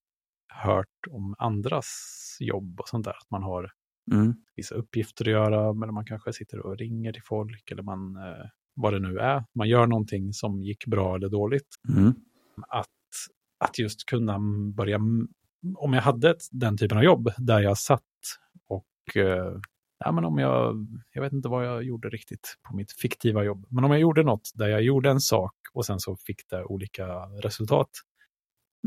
[0.54, 1.88] hört om andras
[2.40, 3.12] jobb och sånt där.
[3.12, 3.72] Att man har
[4.12, 4.34] mm.
[4.56, 8.46] vissa uppgifter att göra, men man kanske sitter och ringer till folk eller man eh,
[8.76, 11.68] vad det nu är, man gör någonting som gick bra eller dåligt.
[11.90, 12.14] Mm.
[12.68, 12.88] Att,
[13.60, 14.40] att just kunna
[14.76, 15.00] börja,
[15.76, 18.02] om jag hade ett, den typen av jobb där jag satt
[18.68, 19.58] och eh,
[20.00, 23.66] ja, men om jag, jag vet inte vad jag gjorde riktigt på mitt fiktiva jobb,
[23.70, 26.64] men om jag gjorde något där jag gjorde en sak och sen så fick det
[26.64, 27.08] olika
[27.44, 27.90] resultat,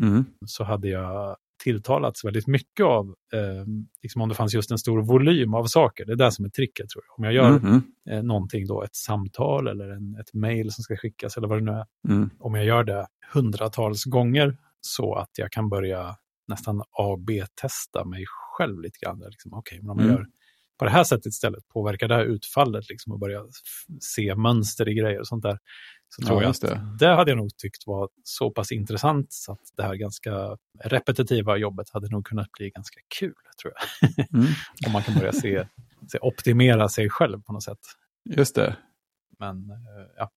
[0.00, 0.24] mm.
[0.46, 3.64] så hade jag tilltalats väldigt mycket av, eh,
[4.02, 6.04] liksom om det fanns just en stor volym av saker.
[6.04, 7.18] Det är det som är tricket tror jag.
[7.18, 7.82] Om jag gör mm.
[8.10, 11.64] eh, någonting då, ett samtal eller en, ett mejl som ska skickas eller vad det
[11.64, 11.86] nu är.
[12.08, 12.30] Mm.
[12.38, 16.16] Om jag gör det hundratals gånger så att jag kan börja
[16.48, 19.22] nästan A B-testa mig själv lite grann.
[19.30, 20.16] Liksom, Okej, okay, men om jag mm.
[20.16, 20.26] gör
[20.78, 23.42] på det här sättet istället, påverkar det här utfallet liksom, och börja
[24.00, 25.58] se mönster i grejer och sånt där.
[26.08, 26.96] Så tror ja, jag att det.
[26.98, 31.56] det hade jag nog tyckt var så pass intressant så att det här ganska repetitiva
[31.56, 34.10] jobbet hade nog kunnat bli ganska kul, tror jag.
[34.34, 34.46] Mm.
[34.86, 35.66] Om man kan börja se,
[36.12, 37.78] se, optimera sig själv på något sätt.
[38.24, 38.76] Just det.
[39.38, 40.30] Men eh, ja,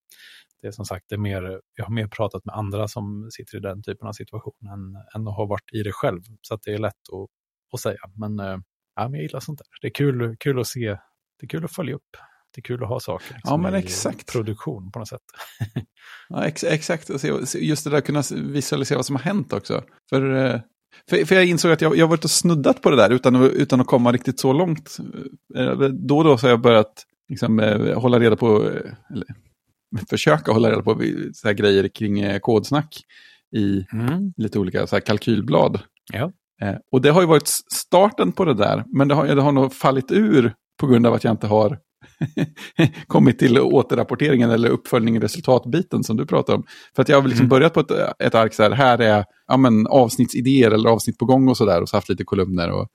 [0.62, 3.60] det är som sagt, det mer, jag har mer pratat med andra som sitter i
[3.60, 6.22] den typen av situation än, än att ha varit i det själv.
[6.42, 7.30] Så det är lätt att,
[7.74, 8.00] att säga.
[8.16, 8.58] Men, eh,
[8.96, 9.68] ja, men jag gillar sånt där.
[9.82, 10.88] Det är kul, kul att se,
[11.40, 12.18] det är kul att följa upp
[12.56, 14.32] det är kul att ha saker liksom, ja, men exakt.
[14.32, 15.22] produktion på något sätt.
[16.30, 17.10] ja, ex exakt,
[17.56, 19.84] just det där att kunna visualisera vad som har hänt också.
[20.10, 20.60] För, eh,
[21.10, 23.82] för, för jag insåg att jag, jag varit och snuddat på det där utan, utan
[23.82, 24.98] att komma riktigt så långt.
[25.56, 28.70] Eh, då och då så har jag börjat liksom, eh, hålla reda på,
[29.10, 29.26] eller
[30.10, 31.02] försöka hålla reda på
[31.34, 33.02] så här grejer kring kodsnack
[33.56, 34.34] i mm.
[34.38, 35.80] lite olika så här kalkylblad.
[36.14, 36.32] Ja.
[36.92, 39.74] Och det har ju varit starten på det där, men det har, det har nog
[39.74, 41.80] fallit ur på grund av att jag inte har
[43.08, 46.64] kommit till återrapporteringen eller uppföljningen, resultatbiten som du pratar om.
[46.96, 47.50] För att jag har liksom mm.
[47.50, 51.26] börjat på ett, ett ark så här, här är ja, men, avsnittsidéer eller avsnitt på
[51.26, 52.88] gång och så där och så haft lite kolumner och,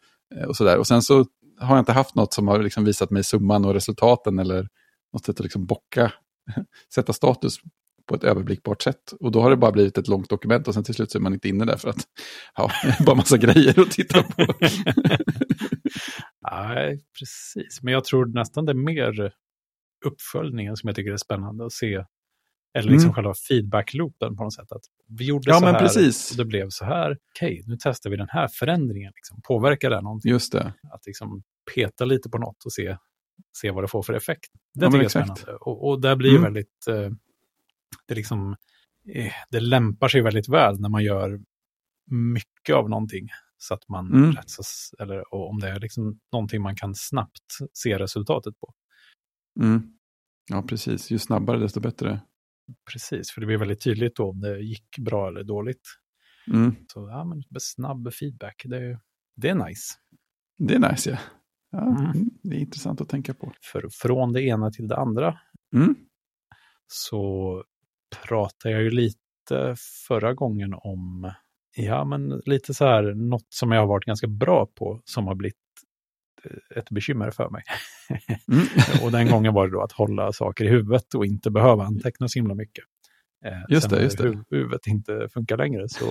[0.49, 0.79] och så där.
[0.79, 1.25] Och sen så
[1.61, 4.69] har jag inte haft något som har liksom visat mig summan och resultaten eller
[5.13, 6.13] något sätt att liksom bocka,
[6.95, 7.59] sätta status
[8.07, 9.13] på ett överblickbart sätt.
[9.21, 11.23] Och då har det bara blivit ett långt dokument och sen till slut så är
[11.23, 12.07] man inte inne där för att
[12.57, 12.71] ja,
[13.07, 14.47] bara massa grejer att titta på.
[16.51, 17.83] Nej, precis.
[17.83, 19.33] Men jag tror nästan det är mer
[20.05, 22.05] uppföljningen som jag tycker är spännande att se.
[22.79, 23.15] Eller liksom mm.
[23.15, 24.73] själva feedback-loopen på något sätt.
[24.73, 26.31] Att vi gjorde ja, så här precis.
[26.31, 27.19] och det blev så här.
[27.35, 29.13] Okej, nu testar vi den här förändringen.
[29.17, 29.41] Liksom.
[29.43, 30.31] Påverkar det någonting?
[30.31, 30.75] Just det.
[30.93, 31.43] Att liksom
[31.75, 32.97] peta lite på något och se,
[33.57, 34.51] se vad det får för effekt.
[34.75, 35.57] Det ja, tycker jag är spännande.
[35.61, 36.43] Och, och där blir mm.
[36.43, 36.87] väldigt...
[36.89, 37.11] Eh,
[38.09, 38.57] det, liksom,
[39.15, 41.41] eh, det lämpar sig väldigt väl när man gör
[42.11, 43.29] mycket av någonting.
[43.59, 44.33] Så att man mm.
[44.33, 48.75] rättsas, eller om det är liksom någonting man kan snabbt se resultatet på.
[49.61, 49.97] Mm.
[50.51, 51.11] Ja, precis.
[51.11, 52.21] Ju snabbare desto bättre.
[52.93, 55.89] Precis, för det blir väldigt tydligt då om det gick bra eller dåligt.
[56.53, 56.77] Mm.
[56.93, 59.01] Så ja, men snabb feedback, det,
[59.37, 59.95] det är nice.
[60.59, 61.19] Det är nice, ja.
[61.71, 62.31] ja mm.
[62.43, 63.53] Det är intressant att tänka på.
[63.73, 65.39] För från det ena till det andra
[65.75, 65.95] mm.
[66.87, 67.65] så
[68.27, 69.77] pratade jag ju lite
[70.09, 71.33] förra gången om
[71.79, 75.35] Ja, men lite så här, något som jag har varit ganska bra på som har
[75.35, 75.57] blivit
[76.45, 77.63] eh, ett bekymmer för mig.
[78.53, 78.67] Mm.
[79.05, 82.29] och den gången var det då att hålla saker i huvudet och inte behöva anteckna
[82.29, 82.85] så himla mycket.
[83.45, 84.45] Eh, just det, just det.
[84.51, 86.05] huvudet inte funkar längre så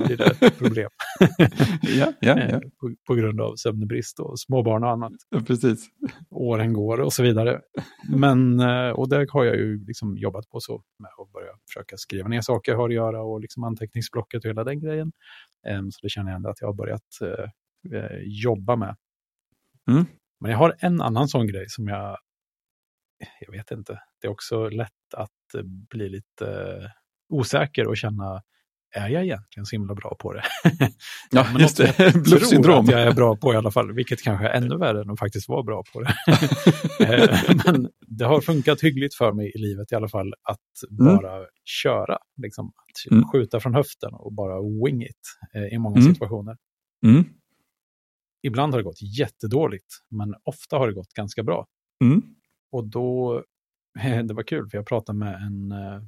[0.04, 0.88] blir det ett problem.
[1.82, 2.60] ja, ja, ja.
[2.80, 5.12] På, på, grund av sömnbrist och småbarn och annat.
[5.30, 5.86] Ja, precis.
[6.30, 7.60] Åren går och så vidare.
[8.08, 11.96] Men, eh, och det har jag ju liksom jobbat på så med att börja försöka
[11.96, 15.12] skriva ner saker jag har att göra och liksom anteckningsblocket och hela den grejen.
[15.68, 18.96] Ehm, så det känner jag ändå att jag har börjat eh, jobba med.
[19.90, 20.04] Mm.
[20.40, 22.16] Men jag har en annan sån grej som jag
[23.40, 26.88] jag vet inte, det är också lätt att eh, bli lite eh,
[27.28, 28.42] osäker och känna,
[28.94, 30.42] är jag egentligen så himla bra på det?
[31.30, 32.84] ja, men just det, bluffsyndrom.
[32.84, 35.18] att jag är bra på i alla fall, vilket kanske är ännu värre än att
[35.18, 36.14] faktiskt vara bra på det.
[37.00, 41.16] Eh, men det har funkat hyggligt för mig i livet i alla fall att mm.
[41.16, 43.24] bara köra, liksom, att mm.
[43.28, 45.38] skjuta från höften och bara wing it
[45.72, 46.14] i många mm.
[46.14, 46.56] situationer.
[47.06, 47.24] Mm.
[48.42, 51.66] Ibland har det gått jättedåligt, men ofta har det gått ganska bra.
[52.04, 52.22] Mm.
[52.72, 53.42] Och då,
[54.24, 56.02] det var kul för jag pratade med en, eh,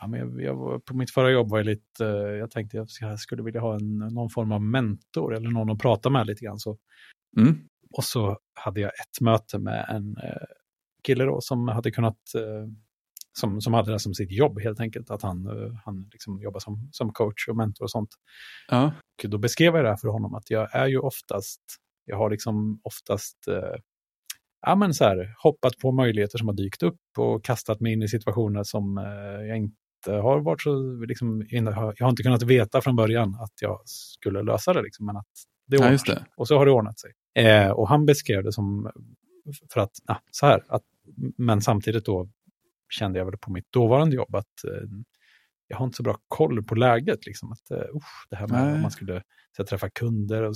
[0.00, 3.20] ja, men jag, jag på mitt förra jobb var jag lite, eh, jag tänkte jag
[3.20, 6.58] skulle vilja ha en, någon form av mentor eller någon att prata med lite grann.
[6.58, 6.78] Så.
[7.36, 7.58] Mm.
[7.92, 10.46] Och så hade jag ett möte med en eh,
[11.02, 12.18] kille då som hade kunnat,
[13.38, 15.46] som, som hade det som sitt jobb helt enkelt, att han,
[15.84, 18.10] han liksom jobbar som, som coach och mentor och sånt.
[18.68, 18.92] Ja.
[19.24, 21.60] Och då beskrev jag det här för honom att jag är ju oftast,
[22.04, 23.38] jag har liksom oftast
[24.66, 28.02] ja, men så här, hoppat på möjligheter som har dykt upp och kastat mig in
[28.02, 32.80] i situationer som eh, jag inte har varit så, liksom, jag har inte kunnat veta
[32.80, 35.26] från början att jag skulle lösa det, liksom, men att
[35.66, 36.24] det ordnar ja, det.
[36.36, 37.12] Och så har det ordnat sig.
[37.34, 38.90] Eh, och han beskrev det som,
[39.72, 40.82] för att, ja, så här, att,
[41.36, 42.28] men samtidigt då
[42.88, 44.88] kände jag väl på mitt dåvarande jobb att eh,
[45.68, 47.26] jag har inte så bra koll på läget.
[47.26, 49.22] Liksom, att, uh, det här med att man skulle
[49.56, 50.54] så träffa kunder och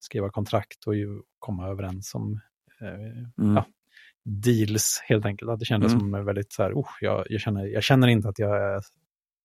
[0.00, 0.94] skriva kontrakt och
[1.38, 2.40] komma överens om
[2.84, 3.54] mm.
[3.56, 3.66] ja,
[4.24, 5.50] deals helt enkelt.
[5.50, 6.00] Att det kändes mm.
[6.00, 8.82] som väldigt så här, oh, jag, jag, känner, jag känner inte att jag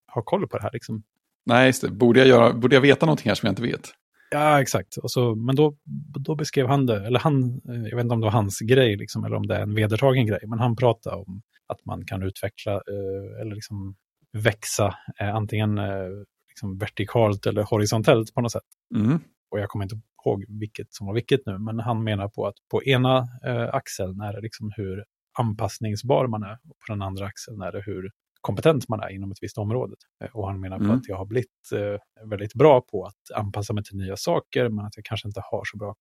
[0.08, 0.72] har koll på det här.
[0.74, 1.04] Liksom.
[1.46, 1.90] Nej, just det.
[1.90, 3.90] Borde jag, göra, borde jag veta någonting här som jag inte vet?
[4.32, 4.98] Ja, exakt.
[4.98, 5.76] Och så, men då,
[6.20, 9.24] då beskrev han det, eller han, jag vet inte om det var hans grej, liksom,
[9.24, 12.74] eller om det är en vedertagen grej, men han pratade om att man kan utveckla
[12.74, 13.96] eh, eller liksom
[14.32, 16.10] växa eh, antingen eh,
[16.50, 18.64] liksom vertikalt eller horisontellt på något sätt.
[18.96, 19.20] Mm.
[19.52, 22.56] Och jag kommer inte ihåg vilket som var vilket nu, men han menar på att
[22.72, 25.04] på ena eh, axeln är det liksom hur
[25.40, 29.32] anpassningsbar man är och på den andra axeln är det hur kompetent man är inom
[29.32, 29.96] ett visst område.
[30.24, 30.96] Eh, och han menar på mm.
[30.96, 34.86] att jag har blivit eh, väldigt bra på att anpassa mig till nya saker, men
[34.86, 35.96] att jag kanske inte har så bra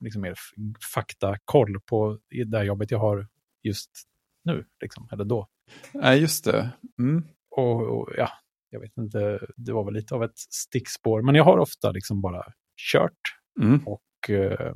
[0.00, 0.34] liksom mer
[0.94, 3.28] faktakoll på det jobbet jag har
[3.62, 3.90] just
[4.44, 5.48] nu, liksom, eller då.
[5.94, 6.70] Nej, just det.
[6.98, 7.24] Mm.
[7.50, 8.28] Och, och, ja,
[8.70, 12.20] jag vet inte, det var väl lite av ett stickspår, men jag har ofta liksom
[12.20, 12.44] bara
[12.92, 13.80] kört Mm.
[13.86, 14.74] Och eh,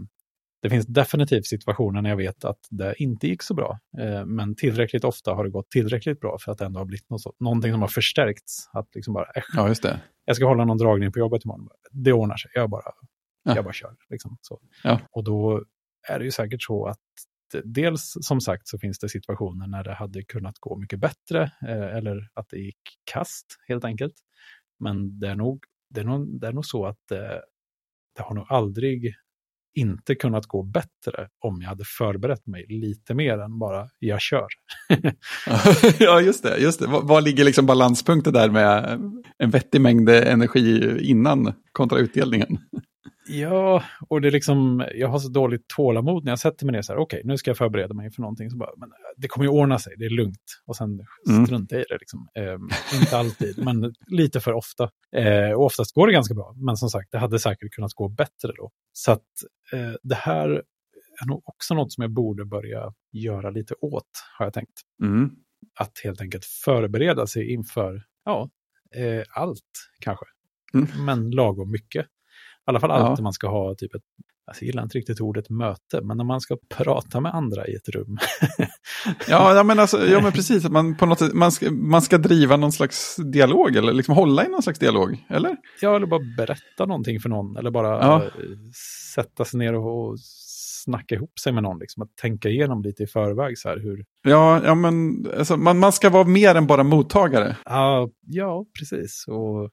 [0.63, 3.79] det finns definitivt situationer när jag vet att det inte gick så bra.
[3.99, 7.11] Eh, men tillräckligt ofta har det gått tillräckligt bra för att det ändå har blivit
[7.11, 8.69] något så, någonting som har förstärkts.
[8.73, 10.01] Att liksom bara, ja, just det.
[10.25, 11.69] Jag ska hålla någon dragning på jobbet imorgon.
[11.91, 12.93] Det ordnar sig, jag bara,
[13.43, 13.55] ja.
[13.55, 13.97] jag bara kör.
[14.11, 14.61] Liksom, så.
[14.83, 15.01] Ja.
[15.11, 15.65] Och då
[16.09, 16.99] är det ju säkert så att
[17.65, 21.97] dels som sagt så finns det situationer när det hade kunnat gå mycket bättre eh,
[21.97, 24.15] eller att det gick kast helt enkelt.
[24.79, 27.39] Men det är nog, det är nog, det är nog så att eh,
[28.17, 29.15] det har nog aldrig
[29.75, 34.47] inte kunnat gå bättre om jag hade förberett mig lite mer än bara jag kör.
[35.99, 36.57] ja, just det.
[36.59, 36.87] Just det.
[36.87, 39.01] Var, ligger liksom balanspunkten där med
[39.39, 42.59] en vettig mängd energi innan kontra utdelningen?
[43.27, 46.83] Ja, och det är liksom, jag har så dåligt tålamod när jag sätter mig ner
[46.83, 48.51] så här, okej, okay, nu ska jag förbereda mig för någonting.
[48.51, 50.63] Så bara, men det kommer ju ordna sig, det är lugnt.
[50.67, 51.47] Och sen mm.
[51.47, 51.99] struntar jag i det.
[52.01, 52.29] Liksom.
[52.35, 54.91] Eh, inte alltid, men lite för ofta.
[55.17, 58.09] Eh, och oftast går det ganska bra, men som sagt, det hade säkert kunnat gå
[58.09, 58.71] bättre då.
[58.93, 59.29] Så att
[59.73, 60.49] eh, det här
[61.23, 64.81] är nog också något som jag borde börja göra lite åt, har jag tänkt.
[65.03, 65.31] Mm.
[65.81, 68.51] Att helt enkelt förbereda sig inför, ja,
[68.97, 70.25] eh, allt kanske.
[70.75, 71.05] Mm.
[71.05, 72.07] Men lagom mycket.
[72.67, 73.23] I alla fall alltid ja.
[73.23, 74.03] man ska ha typ ett,
[74.47, 77.75] alltså jag gillar inte riktigt ordet möte, men när man ska prata med andra i
[77.75, 78.19] ett rum.
[79.29, 80.65] ja, men alltså, ja, men precis.
[80.65, 84.15] Att man, på något sätt, man, ska, man ska driva någon slags dialog, eller liksom
[84.15, 85.57] hålla i någon slags dialog, eller?
[85.81, 88.23] Ja, eller bara berätta någonting för någon, eller bara ja.
[89.15, 90.19] sätta sig ner och, och
[90.85, 94.05] snacka ihop sig med någon, liksom, att tänka igenom lite i förväg så här hur...
[94.23, 97.57] Ja, ja men alltså, man, man ska vara mer än bara mottagare.
[97.65, 99.25] Ja, ja precis.
[99.29, 99.71] Och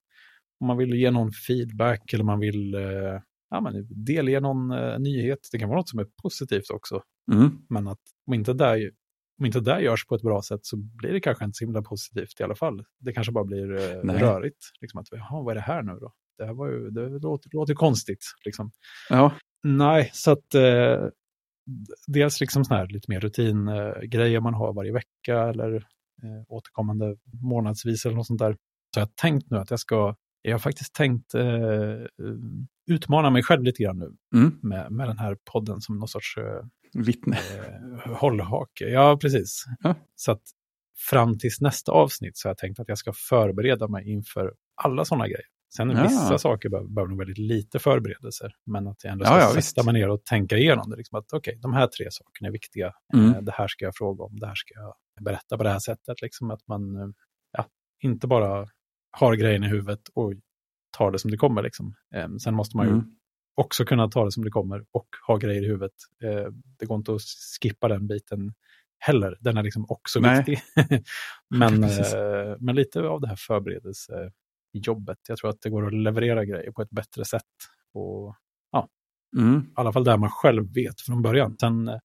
[0.62, 4.99] om man vill ge någon feedback eller man vill eh, ja, men delge någon eh,
[4.99, 5.39] nyhet.
[5.51, 7.01] Det kan vara något som är positivt också.
[7.32, 7.49] Mm.
[7.70, 8.91] Men att om inte, där,
[9.39, 11.82] om inte det görs på ett bra sätt så blir det kanske inte så himla
[11.82, 12.84] positivt i alla fall.
[12.99, 14.57] Det kanske bara blir eh, rörigt.
[14.82, 16.14] Liksom att, vad är det här nu då?
[16.38, 18.26] Det här var ju, det låter, låter konstigt.
[18.45, 18.72] Liksom.
[19.09, 19.34] Ja.
[19.64, 21.07] Nej, så att eh,
[22.07, 25.76] dels liksom sådana här lite mer rutingrejer man har varje vecka eller
[26.24, 28.53] eh, återkommande månadsvis eller något sånt där.
[28.93, 31.44] Så jag har tänkt nu att jag ska jag har faktiskt tänkt eh,
[32.88, 34.60] utmana mig själv lite grann nu mm.
[34.62, 37.38] med, med den här podden som någon sorts eh, vittne.
[37.38, 38.86] Eh, hållhake.
[38.86, 39.66] Ja, precis.
[39.80, 39.96] Ja.
[40.16, 40.42] Så att
[41.10, 45.06] fram tills nästa avsnitt så har jag tänkt att jag ska förbereda mig inför alla
[45.06, 45.46] sådana grejer.
[45.76, 46.04] Sen ja.
[46.04, 49.84] vissa saker behöver nog väldigt lite förberedelser, men att jag ändå ska ja, ja, sätta
[49.84, 50.96] mig ner och tänka igenom det.
[50.96, 52.94] Liksom att okej, okay, de här tre sakerna är viktiga.
[53.14, 53.34] Mm.
[53.34, 55.80] Eh, det här ska jag fråga om, det här ska jag berätta på det här
[55.80, 56.22] sättet.
[56.22, 57.08] Liksom att man eh,
[57.52, 57.66] ja,
[58.00, 58.68] inte bara
[59.12, 60.34] har grejen i huvudet och
[60.97, 61.64] tar det som det kommer.
[61.64, 61.95] Liksom.
[62.16, 63.05] Eh, sen måste man ju mm.
[63.55, 65.91] också kunna ta det som det kommer och ha grejer i huvudet.
[66.24, 67.22] Eh, det går inte att
[67.62, 68.53] skippa den biten
[68.99, 69.38] heller.
[69.39, 70.38] Den är liksom också Nej.
[70.38, 70.59] viktig.
[71.49, 75.18] men, eh, men lite av det här förberedelsejobbet.
[75.28, 77.43] Jag tror att det går att leverera grejer på ett bättre sätt.
[77.93, 78.36] Och
[78.72, 78.89] ja,
[79.38, 79.59] mm.
[79.59, 81.57] I alla fall där man själv vet från början.
[81.59, 81.99] Sen, eh,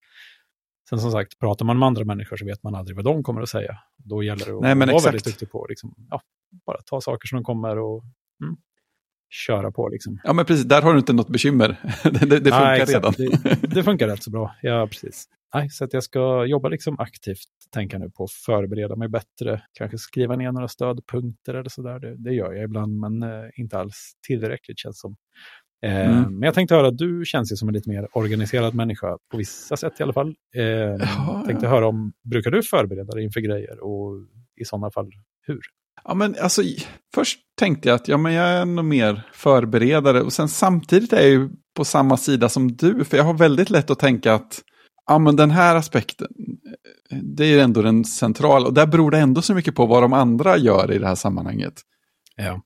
[0.89, 3.43] sen som sagt, pratar man med andra människor så vet man aldrig vad de kommer
[3.43, 3.78] att säga.
[3.97, 5.07] Då gäller det att Nej, vara exakt.
[5.07, 6.20] väldigt duktig på liksom, ja,
[6.66, 8.05] bara ta saker som de kommer och
[8.43, 8.57] mm,
[9.30, 9.89] köra på.
[9.89, 10.20] Liksom.
[10.24, 10.64] Ja, men precis.
[10.64, 11.68] Där har du inte något bekymmer.
[12.05, 13.14] det, det, funkar Nej, redan.
[13.16, 14.57] det, det, funkar rätt så bra.
[14.62, 15.28] Ja, precis.
[15.55, 19.62] Nej, så att jag ska jobba liksom aktivt, tänka nu på att förbereda mig bättre.
[19.72, 21.99] Kanske skriva ner några stödpunkter eller sådär.
[21.99, 25.16] Det, det gör jag ibland, men eh, inte alls tillräckligt känns som.
[25.83, 26.22] Eh, mm.
[26.22, 29.77] Men jag tänkte höra, du känns ju som en lite mer organiserad människa, på vissa
[29.77, 30.35] sätt i alla fall.
[30.57, 31.70] Eh, ja, tänkte ja.
[31.70, 34.12] höra om, brukar du förbereda dig inför grejer och
[34.61, 35.11] i sådana fall
[35.47, 35.61] hur?
[36.05, 36.62] Ja, men alltså,
[37.14, 41.20] först tänkte jag att ja, men jag är nog mer förberedare och sen samtidigt är
[41.20, 44.62] jag ju på samma sida som du, för jag har väldigt lätt att tänka att
[45.07, 46.29] ja, men den här aspekten,
[47.11, 50.12] det är ändå den centrala och där beror det ändå så mycket på vad de
[50.12, 51.74] andra gör i det här sammanhanget.
[52.37, 52.61] Ja.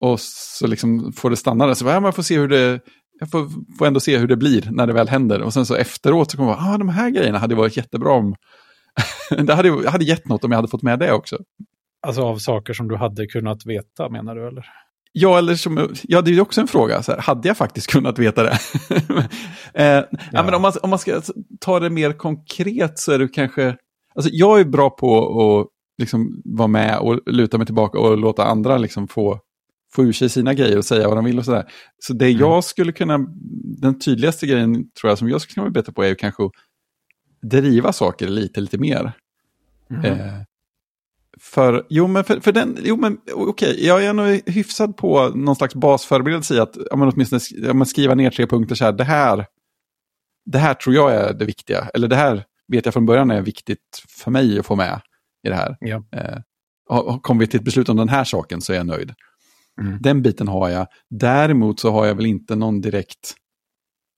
[0.00, 2.80] Och så liksom får det stanna där, så ja, man får se hur det,
[3.20, 5.42] jag får, får ändå se hur det blir när det väl händer.
[5.42, 8.34] Och sen så efteråt så kommer man, ah, de här grejerna hade varit jättebra om,
[9.30, 11.38] det hade, hade gett något om jag hade fått med det också.
[12.06, 14.64] Alltså av saker som du hade kunnat veta menar du eller?
[15.12, 17.02] Ja, eller som, ja, det är ju också en fråga.
[17.02, 18.58] Så här, hade jag faktiskt kunnat veta det?
[19.74, 20.04] eh, ja.
[20.32, 20.42] ja.
[20.42, 21.20] men om, man, om man ska
[21.60, 23.76] ta det mer konkret så är det kanske...
[24.14, 25.66] Alltså, jag är bra på att
[25.98, 29.40] liksom, vara med och luta mig tillbaka och låta andra liksom, få,
[29.92, 31.70] få ur sig sina grejer och säga vad de vill och sådär.
[31.98, 32.38] Så det mm.
[32.38, 33.18] jag skulle kunna...
[33.80, 36.52] Den tydligaste grejen tror jag som jag skulle kunna bli bättre på är kanske att
[37.42, 39.12] driva saker lite, lite mer.
[39.90, 40.04] Mm.
[40.04, 40.34] Eh,
[41.40, 45.28] för, jo men, för, för den, jo men okej, okay, jag är nog hyfsad på
[45.28, 48.84] någon slags basförberedelse i att ja, men åtminstone ja, men skriva ner tre punkter så
[48.84, 49.46] här, det här,
[50.44, 53.42] det här tror jag är det viktiga, eller det här vet jag från början är
[53.42, 55.00] viktigt för mig att få med
[55.46, 55.76] i det här.
[55.80, 56.04] Ja.
[56.12, 56.38] Eh,
[57.20, 59.14] kommer vi till ett beslut om den här saken så är jag nöjd.
[59.80, 59.98] Mm.
[60.00, 60.86] Den biten har jag.
[61.10, 63.34] Däremot så har jag väl inte någon direkt,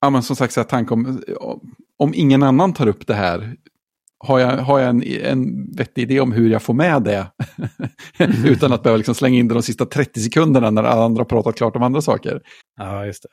[0.00, 1.22] ja men som sagt, så här, tanke om,
[1.98, 3.56] om ingen annan tar upp det här,
[4.24, 7.26] har jag, har jag en, en vettig idé om hur jag får med det
[8.44, 11.56] utan att behöva liksom slänga in det de sista 30 sekunderna när alla andra pratat
[11.56, 12.40] klart om andra saker.
[12.76, 13.28] Ja, just det.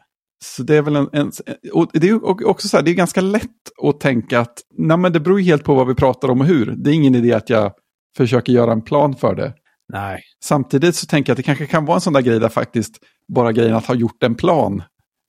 [0.45, 1.31] Så det är väl en, en
[1.73, 3.49] och det är också så här, det är ganska lätt
[3.83, 6.65] att tänka att nej men det beror helt på vad vi pratar om och hur.
[6.65, 7.71] Det är ingen idé att jag
[8.17, 9.53] försöker göra en plan för det.
[9.93, 10.21] Nej.
[10.43, 12.99] Samtidigt så tänker jag att det kanske kan vara en sån där grej där faktiskt
[13.33, 14.83] bara grejen att ha gjort en plan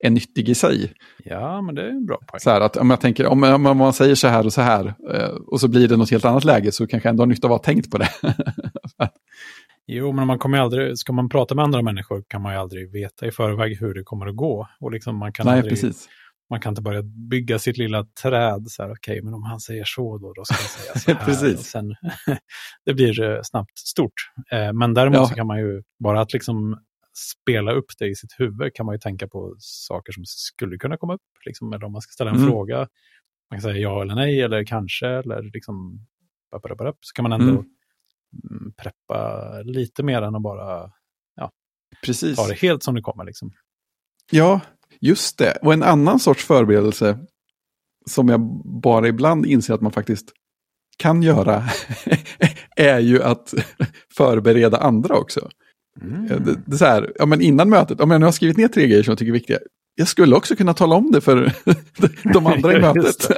[0.05, 0.93] är nyttig i sig.
[1.25, 2.41] Ja, men det är en bra poäng.
[2.41, 4.95] Så här, att om jag tänker, om, om man säger så här och så här,
[5.15, 7.47] eh, och så blir det något helt annat läge, så kanske jag ändå har nytta
[7.47, 8.09] av att ha tänkt på det.
[9.91, 12.93] Jo, men man kommer aldrig, ska man prata med andra människor kan man ju aldrig
[12.93, 14.69] veta i förväg hur det kommer att gå.
[14.81, 16.09] Och liksom man kan Nej, aldrig, precis.
[16.51, 19.61] Man kan inte börja bygga sitt lilla träd så här, okej, okay, men om han
[19.61, 21.27] säger så då, då ska jag säga så här.
[21.27, 21.67] precis.
[21.67, 21.95] Sen,
[22.85, 24.13] det blir eh, snabbt stort.
[24.53, 25.27] Eh, men däremot ja.
[25.27, 26.81] så kan man ju, bara att liksom
[27.19, 30.97] spela upp det i sitt huvud kan man ju tänka på saker som skulle kunna
[30.97, 31.21] komma upp.
[31.47, 32.49] Liksom, eller om man ska ställa en mm.
[32.49, 32.77] fråga,
[33.51, 36.07] man kan säga ja eller nej, eller kanske, eller liksom,
[37.01, 37.65] så kan man ändå mm.
[38.51, 38.73] mm.
[38.77, 40.93] preppa lite mer än att bara
[41.35, 41.51] ja,
[42.05, 42.37] Precis.
[42.37, 43.25] ta det helt som det kommer.
[43.25, 43.53] Liksom.
[44.31, 44.61] Ja,
[45.01, 45.59] just det.
[45.63, 47.19] Och en annan sorts förberedelse
[48.11, 48.41] som jag
[48.83, 50.33] bara ibland inser att man faktiskt
[50.97, 51.65] kan göra
[52.77, 53.55] är ju att
[54.17, 55.49] förbereda andra också.
[56.01, 56.27] Mm.
[56.27, 58.69] Det, det, är så här, ja, men innan mötet, om jag nu har skrivit ner
[58.69, 59.59] tre grejer som jag tycker är viktiga,
[59.95, 61.53] jag skulle också kunna tala om det för
[62.33, 63.29] de andra i mötet.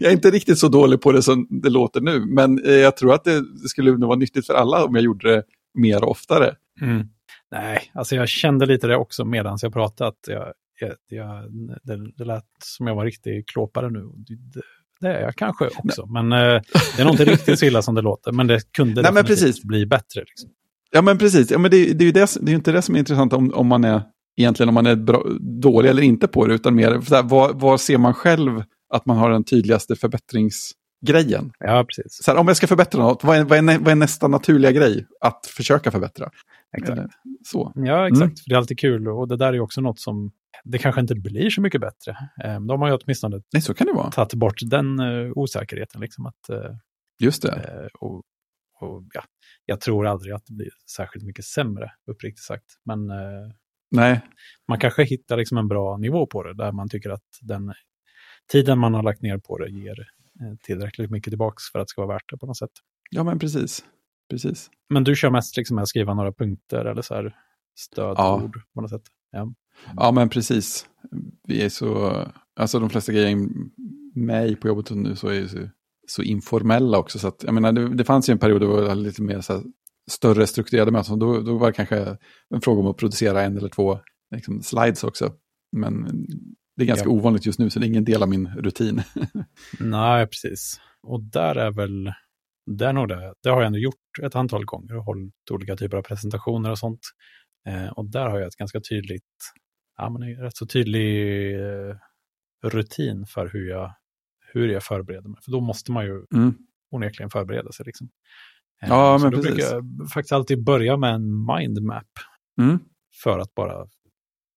[0.00, 2.96] jag är inte riktigt så dålig på det som det låter nu, men eh, jag
[2.96, 5.42] tror att det skulle nog vara nyttigt för alla om jag gjorde det
[5.74, 6.54] mer oftare.
[6.80, 7.08] Mm.
[7.50, 10.52] Nej, alltså jag kände lite det också medan jag pratade, att jag,
[11.08, 11.44] jag,
[11.82, 14.00] det, det lät som jag var riktigt klåpare nu.
[14.16, 14.62] Det,
[15.00, 16.22] det är jag kanske också, Nej.
[16.22, 16.62] men eh,
[16.96, 19.62] det är nog inte riktigt så illa som det låter, men det kunde Nej, definitivt
[19.62, 20.20] bli bättre.
[20.20, 20.50] Liksom.
[20.90, 21.50] Ja, men precis.
[21.50, 23.54] Ja, men det, det är ju det, det är inte det som är intressant om,
[23.54, 24.02] om man är
[24.36, 27.52] egentligen om man är bra, dålig eller inte på det, utan mer så här, var,
[27.52, 28.62] var ser man själv
[28.94, 31.52] att man har den tydligaste förbättringsgrejen?
[31.58, 32.24] Ja, precis.
[32.24, 34.72] Så här, om jag ska förbättra något, vad är, vad, är, vad är nästa naturliga
[34.72, 36.30] grej att försöka förbättra?
[36.76, 36.98] Exakt.
[36.98, 37.06] Eh,
[37.44, 37.72] så.
[37.76, 38.22] Ja, exakt.
[38.22, 38.36] Mm.
[38.36, 40.32] För det är alltid kul och det där är också något som
[40.64, 42.16] det kanske inte blir så mycket bättre.
[42.44, 44.10] Eh, de har ju åtminstone Nej, så kan det vara.
[44.10, 46.00] tagit bort den uh, osäkerheten.
[46.00, 46.76] Liksom, att, uh,
[47.18, 47.48] Just det.
[47.48, 48.22] Uh, och,
[48.80, 49.22] och, ja,
[49.66, 52.64] jag tror aldrig att det blir särskilt mycket sämre, uppriktigt sagt.
[52.84, 53.12] Men
[53.90, 54.20] Nej.
[54.68, 57.72] man kanske hittar liksom en bra nivå på det, där man tycker att den
[58.52, 60.08] tiden man har lagt ner på det ger
[60.62, 62.70] tillräckligt mycket tillbaka för att det ska vara värt det på något sätt.
[63.10, 63.84] Ja, men precis.
[64.30, 64.70] Precis.
[64.88, 67.36] Men du kör mest liksom med att skriva några punkter eller så här
[67.78, 68.50] stödord ja.
[68.74, 69.02] på något sätt?
[69.32, 69.52] Ja.
[69.96, 70.86] Ja, men precis.
[71.48, 72.22] Vi är så,
[72.56, 73.48] alltså de flesta grejer
[74.14, 75.58] med på jobbet nu så är så,
[76.06, 77.18] så informella också.
[77.18, 79.40] Så att, jag menar, det, det fanns ju en period då det var lite mer
[79.40, 79.62] så här,
[80.10, 81.18] större strukturerade möten.
[81.18, 82.16] Då, då var det kanske
[82.54, 84.00] en fråga om att producera en eller två
[84.34, 85.32] liksom, slides också.
[85.76, 86.04] Men
[86.76, 87.12] det är ganska ja.
[87.12, 89.02] ovanligt just nu, så det är ingen del av min rutin.
[89.80, 90.80] Nej, precis.
[91.02, 92.12] Och där är väl,
[92.66, 95.76] det, är nog det, det har jag ändå gjort ett antal gånger och hållit olika
[95.76, 97.00] typer av presentationer och sånt.
[97.66, 99.52] Eh, och där har jag ett ganska tydligt
[100.00, 101.96] ja, men en rätt så tydlig eh,
[102.62, 103.94] rutin för hur jag,
[104.52, 105.42] hur jag förbereder mig.
[105.42, 106.54] För då måste man ju mm.
[106.90, 107.86] onekligen förbereda sig.
[107.86, 108.10] Liksom.
[108.82, 109.54] Eh, ja, men då precis.
[109.54, 112.08] brukar jag faktiskt alltid börja med en mindmap.
[112.60, 112.78] Mm.
[113.22, 113.86] För att bara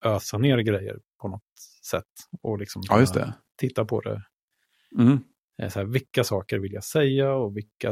[0.06, 1.60] ösa ner grejer på något
[1.91, 2.12] sätt.
[2.41, 4.24] Och liksom ja, titta på det.
[4.99, 5.20] Mm.
[5.62, 7.89] Eh, så här, vilka saker vill jag säga och vilka,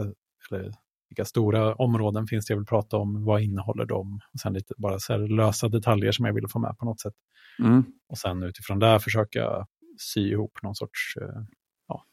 [0.51, 0.71] eller
[1.09, 4.19] vilka stora områden finns det jag vill prata om, vad innehåller de?
[4.33, 7.13] Och sen lite bara så lösa detaljer som jag vill få med på något sätt.
[7.59, 7.83] Mm.
[8.09, 11.43] Och sen utifrån där försöka sy ihop någon sorts eh,
[11.87, 12.05] ja,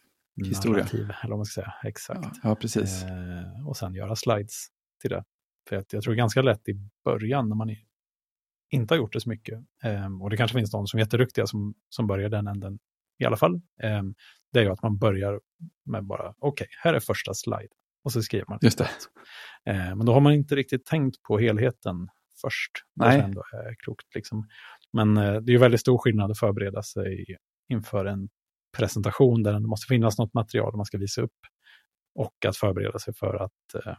[0.47, 0.77] historia.
[0.77, 1.75] Narrativ, eller vad man ska säga.
[1.85, 2.21] Exakt.
[2.23, 3.05] Ja, ja precis.
[3.05, 4.67] Eh, och sen göra slides
[5.01, 5.25] till det.
[5.69, 6.75] För att jag tror det ganska lätt i
[7.05, 7.77] början när man
[8.71, 9.59] inte har gjort det så mycket.
[9.85, 12.79] Eh, och det kanske finns de som är jätteduktiga som, som börjar den änden
[13.19, 13.55] i alla fall.
[13.83, 14.03] Eh,
[14.53, 15.41] det är ju att man börjar
[15.85, 17.69] med bara, okej, okay, här är första slide.
[18.05, 18.59] Och så skriver man.
[18.63, 18.89] Just det.
[19.67, 22.09] Eh, men då har man inte riktigt tänkt på helheten
[22.41, 22.71] först.
[22.97, 23.19] Nej.
[23.19, 24.15] Det ändå är klokt.
[24.15, 24.49] Liksom.
[24.93, 27.37] Men eh, det är ju väldigt stor skillnad att förbereda sig
[27.69, 28.29] inför en
[28.77, 31.37] presentation där det måste finnas något material man ska visa upp.
[32.15, 33.97] Och att förbereda sig för att eh,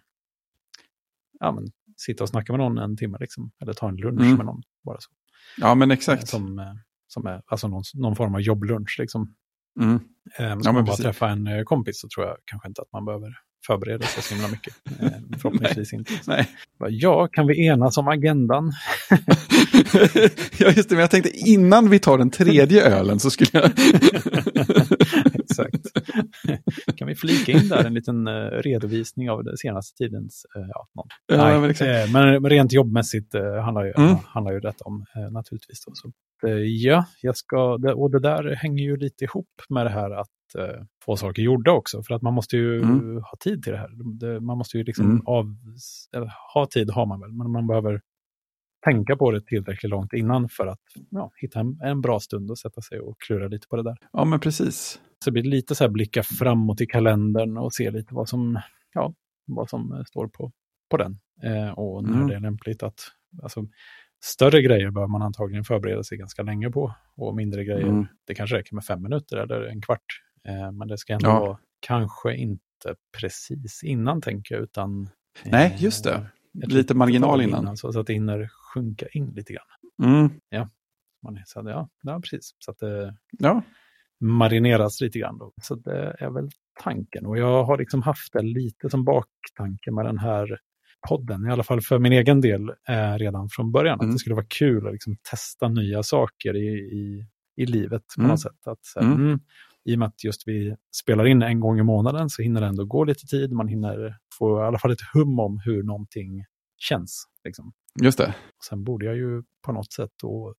[1.40, 4.38] ja, men, sitta och snacka med någon en timme, liksom, eller ta en lunch mm.
[4.38, 4.62] med någon.
[4.84, 5.12] Bara så.
[5.58, 6.28] Ja, men exakt.
[6.28, 6.74] Som, eh,
[7.08, 8.96] som är alltså någon, någon form av jobblunch.
[9.00, 9.36] Liksom.
[9.80, 10.00] Mm.
[10.38, 12.92] Eh, ska ja, man bara träffa en eh, kompis så tror jag kanske inte att
[12.92, 13.34] man behöver
[13.68, 14.74] förbereda sig så himla mycket.
[15.02, 16.00] Eh, förhoppningsvis Nej.
[16.00, 16.12] inte.
[16.28, 16.48] Nej.
[16.90, 18.74] Ja, kan vi enas om agendan?
[20.58, 23.72] ja, just det, men jag tänkte innan vi tar den tredje ölen så skulle jag...
[25.50, 25.86] Exakt.
[26.98, 30.46] kan vi flika in där en liten uh, redovisning av den senaste tidens...
[30.58, 30.88] Uh, ja.
[31.28, 32.08] Ja, men, exakt.
[32.08, 34.16] Uh, men rent jobbmässigt handlar, ju, Mm.
[34.26, 35.86] handlar ju detta om naturligtvis.
[35.86, 36.12] Då, så.
[36.66, 40.28] ja, jag ska, och det där hänger ju lite ihop med det här att
[40.58, 42.04] eh, få saker gjorda också.
[42.04, 43.16] För att man måste ju Mm.
[43.16, 44.40] ha tid till det här.
[44.40, 45.22] Man måste ju liksom Mm.
[45.26, 45.46] av...
[46.16, 48.02] Eller, ha tid har man väl, men man behöver
[48.86, 50.80] tänka på det tillräckligt långt innan för att
[51.10, 53.98] ja, hitta en, en bra stund och sätta sig och klura lite på det där.
[54.14, 55.00] Ja, men precis.
[55.24, 58.60] Så det blir lite så här blicka framåt i kalendern och se lite vad som,
[58.94, 59.14] ja,
[59.46, 60.52] vad som eh, står på,
[60.90, 61.20] på den.
[61.44, 62.28] Eh, och när Mm.
[62.28, 63.02] det är lämpligt att,
[63.44, 63.68] alltså,
[64.24, 66.96] större grejer bör man antagligen förbereda sig ganska länge på.
[67.16, 68.08] Och mindre grejer, mm.
[68.28, 70.22] det kanske räcker med fem minuter eller en kvart.
[70.48, 71.40] Eh, men det ska ändå ja.
[71.40, 75.10] vara kanske inte precis innan tänker jag, utan...
[75.46, 76.30] Nej, just det.
[76.54, 77.62] Lite marginal innan.
[77.62, 77.78] innan.
[77.78, 80.12] så, att det hinner sjunka in lite grann.
[80.12, 80.30] Mm.
[80.50, 80.70] Ja.
[81.24, 82.56] Man, så, ja, ja, precis.
[82.60, 83.62] Så att det ja.
[84.20, 85.38] Marineras lite grann.
[85.38, 85.54] Då.
[85.62, 86.50] Så det är väl
[86.84, 87.26] tanken.
[87.26, 90.58] Och jag har liksom haft det lite som baktanke med den här
[91.08, 94.00] podden, i alla fall för min egen del, eh, redan från början.
[94.00, 94.10] Mm.
[94.10, 98.22] Att det skulle vara kul att liksom testa nya saker i, i, i livet på
[98.22, 98.32] mm.
[98.32, 98.68] något sätt.
[98.68, 99.14] Att, mm.
[99.14, 99.40] mm.
[99.86, 102.68] I och med att just vi spelar in en gång i månaden så hinner det
[102.68, 103.52] ändå gå lite tid.
[103.52, 106.46] Man hinner få i alla fall ett hum om hur någonting
[106.78, 107.26] känns.
[107.44, 107.74] Liksom.
[108.04, 108.36] Just det.
[108.70, 110.56] Sen borde jag ju på något sätt då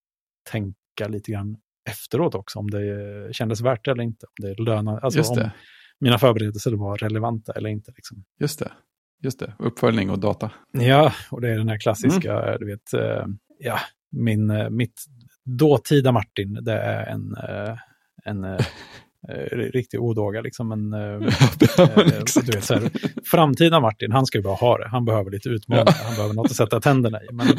[0.50, 1.56] tänka lite grann
[1.88, 4.26] efteråt också, om det kändes värt det eller inte.
[4.26, 5.42] Om det lönar, alltså Just det.
[5.44, 5.50] om
[6.00, 7.92] mina förberedelser var relevanta eller inte.
[7.96, 8.24] Liksom.
[8.40, 8.72] Just det.
[9.22, 10.50] Just det, uppföljning och data.
[10.72, 12.56] Ja, och det är den här klassiska, mm.
[12.60, 13.26] du vet, uh,
[13.58, 13.78] ja,
[14.12, 15.04] min, uh, mitt
[15.44, 17.36] dåtida Martin, det är en,
[18.24, 18.66] en eh,
[19.52, 20.40] riktig odåga.
[20.40, 21.00] Liksom eh,
[21.80, 22.90] eh, du vet, så här,
[23.24, 24.88] framtida Martin, han ska ju bara ha det.
[24.88, 26.04] Han behöver lite utmaningar, ja.
[26.06, 27.26] han behöver något att sätta tänderna i.
[27.32, 27.46] Men,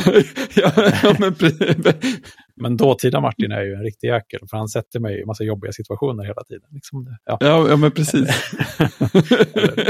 [0.56, 0.72] ja,
[1.04, 1.36] ja, men,
[2.56, 5.72] men dåtida Martin är ju en riktig jäkel, för han sätter mig i massa jobbiga
[5.72, 6.70] situationer hela tiden.
[6.72, 7.38] Liksom, ja.
[7.40, 8.30] Ja, ja, men precis.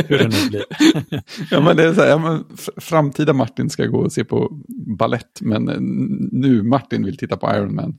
[0.08, 0.64] hur det nu blir.
[1.52, 2.46] ja, men det är så här, ja, men
[2.78, 4.50] framtida Martin ska gå och se på
[4.98, 5.64] ballett, men
[6.32, 7.98] nu Martin vill titta på Iron Man.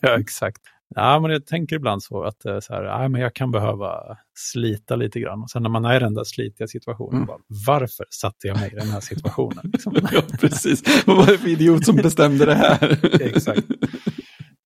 [0.00, 0.60] ja, exakt.
[0.94, 4.16] Ja, men jag tänker ibland så att eh, så här, ja, men jag kan behöva
[4.34, 5.42] slita lite grann.
[5.42, 7.26] Och sen när man är i den där slitiga situationen, mm.
[7.26, 9.70] bara, varför satte jag mig i den här situationen?
[9.72, 9.94] Liksom?
[10.12, 11.06] ja, precis.
[11.06, 12.98] Vad var det för idiot som bestämde det här?
[13.20, 13.66] Exakt.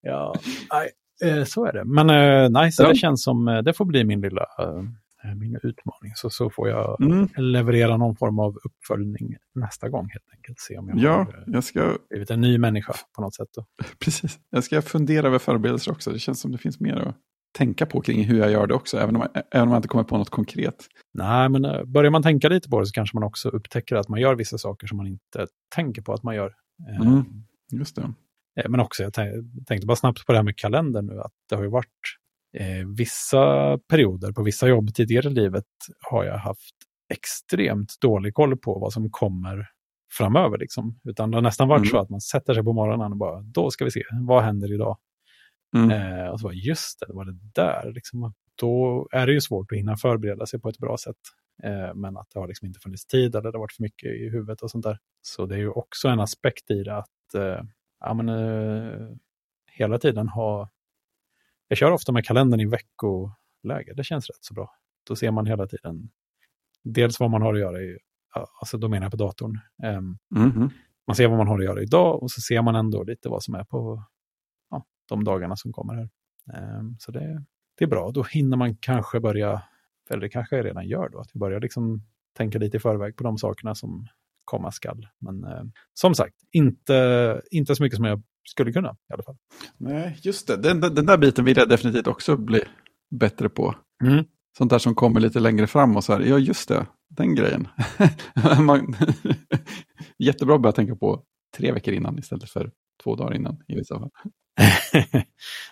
[0.02, 0.34] Ja,
[0.72, 0.90] nej,
[1.30, 1.84] eh, så är det.
[1.84, 2.88] Men eh, nej, så ja.
[2.88, 4.82] det känns som, det får bli min lilla Eh,
[5.34, 6.12] min utmaning.
[6.14, 7.28] Så, så får jag mm.
[7.36, 10.60] leverera någon form av uppföljning nästa gång helt enkelt.
[10.60, 11.96] Se om jag ja, har eh, jag ska...
[12.10, 13.48] blivit en ny människa på något sätt.
[13.56, 13.66] Då.
[14.04, 16.10] Precis, jag ska fundera över förberedelser också.
[16.10, 17.16] Det känns som det finns mer att
[17.58, 19.88] tänka på kring hur jag gör det också, även om, jag, även om jag inte
[19.88, 20.86] kommer på något konkret.
[21.14, 24.08] Nej, men eh, börjar man tänka lite på det så kanske man också upptäcker att
[24.08, 26.54] man gör vissa saker som man inte tänker på att man gör.
[27.00, 27.24] Mm,
[27.72, 28.12] just det.
[28.68, 29.12] Men också, jag
[29.66, 31.88] tänkte bara snabbt på det här med kalendern nu, att det har ju varit
[32.54, 35.64] Eh, vissa perioder på vissa jobb tidigare i livet
[36.00, 36.74] har jag haft
[37.14, 39.66] extremt dålig koll på vad som kommer
[40.12, 40.58] framöver.
[40.58, 41.00] Liksom.
[41.04, 41.90] Utan det har nästan varit mm.
[41.90, 44.74] så att man sätter sig på morgonen och bara, då ska vi se, vad händer
[44.74, 44.98] idag?
[45.76, 45.90] Mm.
[45.90, 47.92] Eh, och så bara, just det, det var det där.
[47.92, 48.34] Liksom.
[48.60, 51.16] Då är det ju svårt att hinna förbereda sig på ett bra sätt.
[51.62, 54.10] Eh, men att det har liksom inte funnits tid eller det har varit för mycket
[54.10, 54.98] i huvudet och sånt där.
[55.22, 57.62] Så det är ju också en aspekt i det att eh,
[58.00, 59.08] ja, men, eh,
[59.72, 60.70] hela tiden ha
[61.74, 63.94] jag kör ofta med kalendern i veckoläge.
[63.96, 64.70] Det känns rätt så bra.
[65.08, 66.10] Då ser man hela tiden
[66.84, 67.98] dels vad man har att göra i,
[68.60, 69.60] alltså då menar jag på datorn.
[69.82, 70.70] Um, mm -hmm.
[71.06, 73.42] Man ser vad man har att göra idag och så ser man ändå lite vad
[73.42, 74.02] som är på
[74.70, 76.10] ja, de dagarna som kommer här.
[76.78, 77.44] Um, så det,
[77.78, 78.10] det är bra.
[78.10, 79.62] Då hinner man kanske börja,
[80.10, 82.02] eller det kanske jag redan gör då, att vi börjar liksom
[82.36, 84.06] tänka lite i förväg på de sakerna som
[84.44, 85.08] komma skall.
[85.18, 85.64] Men eh,
[85.94, 89.36] som sagt, inte, inte så mycket som jag skulle kunna i alla fall.
[89.78, 90.56] Nej, just det.
[90.56, 92.62] Den, den där biten vill jag definitivt också bli
[93.10, 93.74] bättre på.
[94.04, 94.24] Mm.
[94.58, 97.68] Sånt där som kommer lite längre fram och så här, ja just det, den grejen.
[98.66, 98.96] Man,
[100.18, 101.24] jättebra att börja tänka på
[101.56, 102.70] tre veckor innan istället för
[103.02, 104.10] två dagar innan i vissa fall.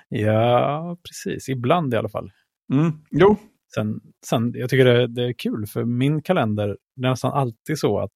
[0.09, 1.49] ja, precis.
[1.49, 2.33] Ibland i alla fall.
[2.73, 2.93] Mm.
[3.11, 3.37] Jo.
[3.75, 7.79] Sen, sen, jag tycker det, det, är kul, för min kalender, det är nästan alltid
[7.79, 8.15] så att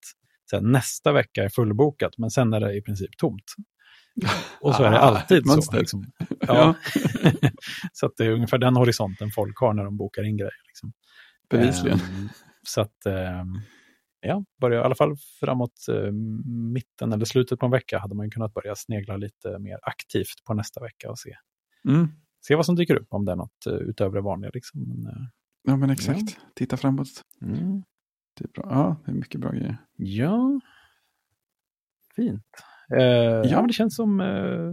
[0.52, 3.44] här, nästa vecka är fullbokat, men sen är det i princip tomt.
[4.60, 5.76] Och så är det alltid så.
[5.76, 6.04] Liksom.
[6.40, 6.74] Ja.
[7.92, 10.62] så det är ungefär den horisonten folk har när de bokar in grejer.
[10.66, 10.92] Liksom.
[11.50, 11.98] Bevisligen.
[11.98, 12.28] Um,
[12.62, 13.60] så att, um,
[14.20, 16.12] ja, börja, i alla fall framåt uh,
[16.72, 20.54] mitten eller slutet på en vecka hade man kunnat börja snegla lite mer aktivt på
[20.54, 21.36] nästa vecka och se,
[21.88, 22.08] mm.
[22.46, 24.50] se vad som dyker upp, om det är något uh, utöver det vanliga.
[24.54, 24.82] Liksom.
[24.82, 25.28] Men, uh,
[25.62, 26.36] ja, men exakt.
[26.36, 26.50] Ja.
[26.54, 27.22] Titta framåt.
[27.42, 27.82] Mm.
[28.38, 28.66] Det är bra.
[28.70, 29.78] Ja, det är mycket bra grejer.
[29.96, 30.60] Ja,
[32.16, 32.46] fint.
[32.94, 33.44] Eh, ja.
[33.44, 33.56] ja.
[33.56, 34.72] men det känns som, eh,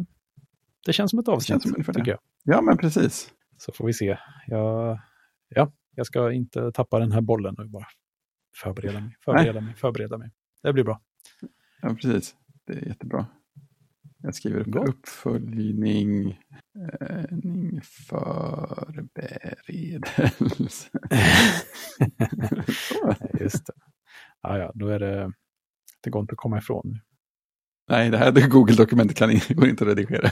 [0.86, 2.20] det känns som ett avsnitt, som tycker jag.
[2.44, 3.30] Ja, men precis.
[3.58, 4.18] Så får vi se.
[4.48, 5.00] Jag,
[5.50, 7.88] ja, jag ska inte tappa den här bollen nu bara.
[8.64, 9.62] Förbereda mig, förbereda Nej.
[9.62, 10.32] mig, förbereda mig.
[10.64, 11.02] Det blir bra.
[11.82, 12.36] Ja, precis.
[12.68, 13.26] Det är jättebra.
[14.18, 14.90] Jag skriver upp Gott.
[14.90, 16.30] uppföljning,
[17.02, 17.26] eh,
[17.82, 19.30] förberedelse.
[23.40, 23.74] Just det.
[24.42, 25.32] Ja, ja, då är det,
[26.02, 27.00] det går inte att komma ifrån.
[27.90, 30.30] Nej, det här Google-dokumentet kan går inte att redigera.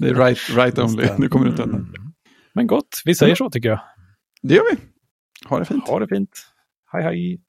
[0.00, 1.80] det är right, right only, nu kommer du inte undan.
[1.80, 2.12] Mm.
[2.52, 3.80] Men gott, vi säger så tycker jag.
[4.42, 4.78] Det gör vi.
[5.48, 5.88] Ha det fint.
[5.88, 6.30] Ha det fint.
[6.92, 7.40] Hej hej.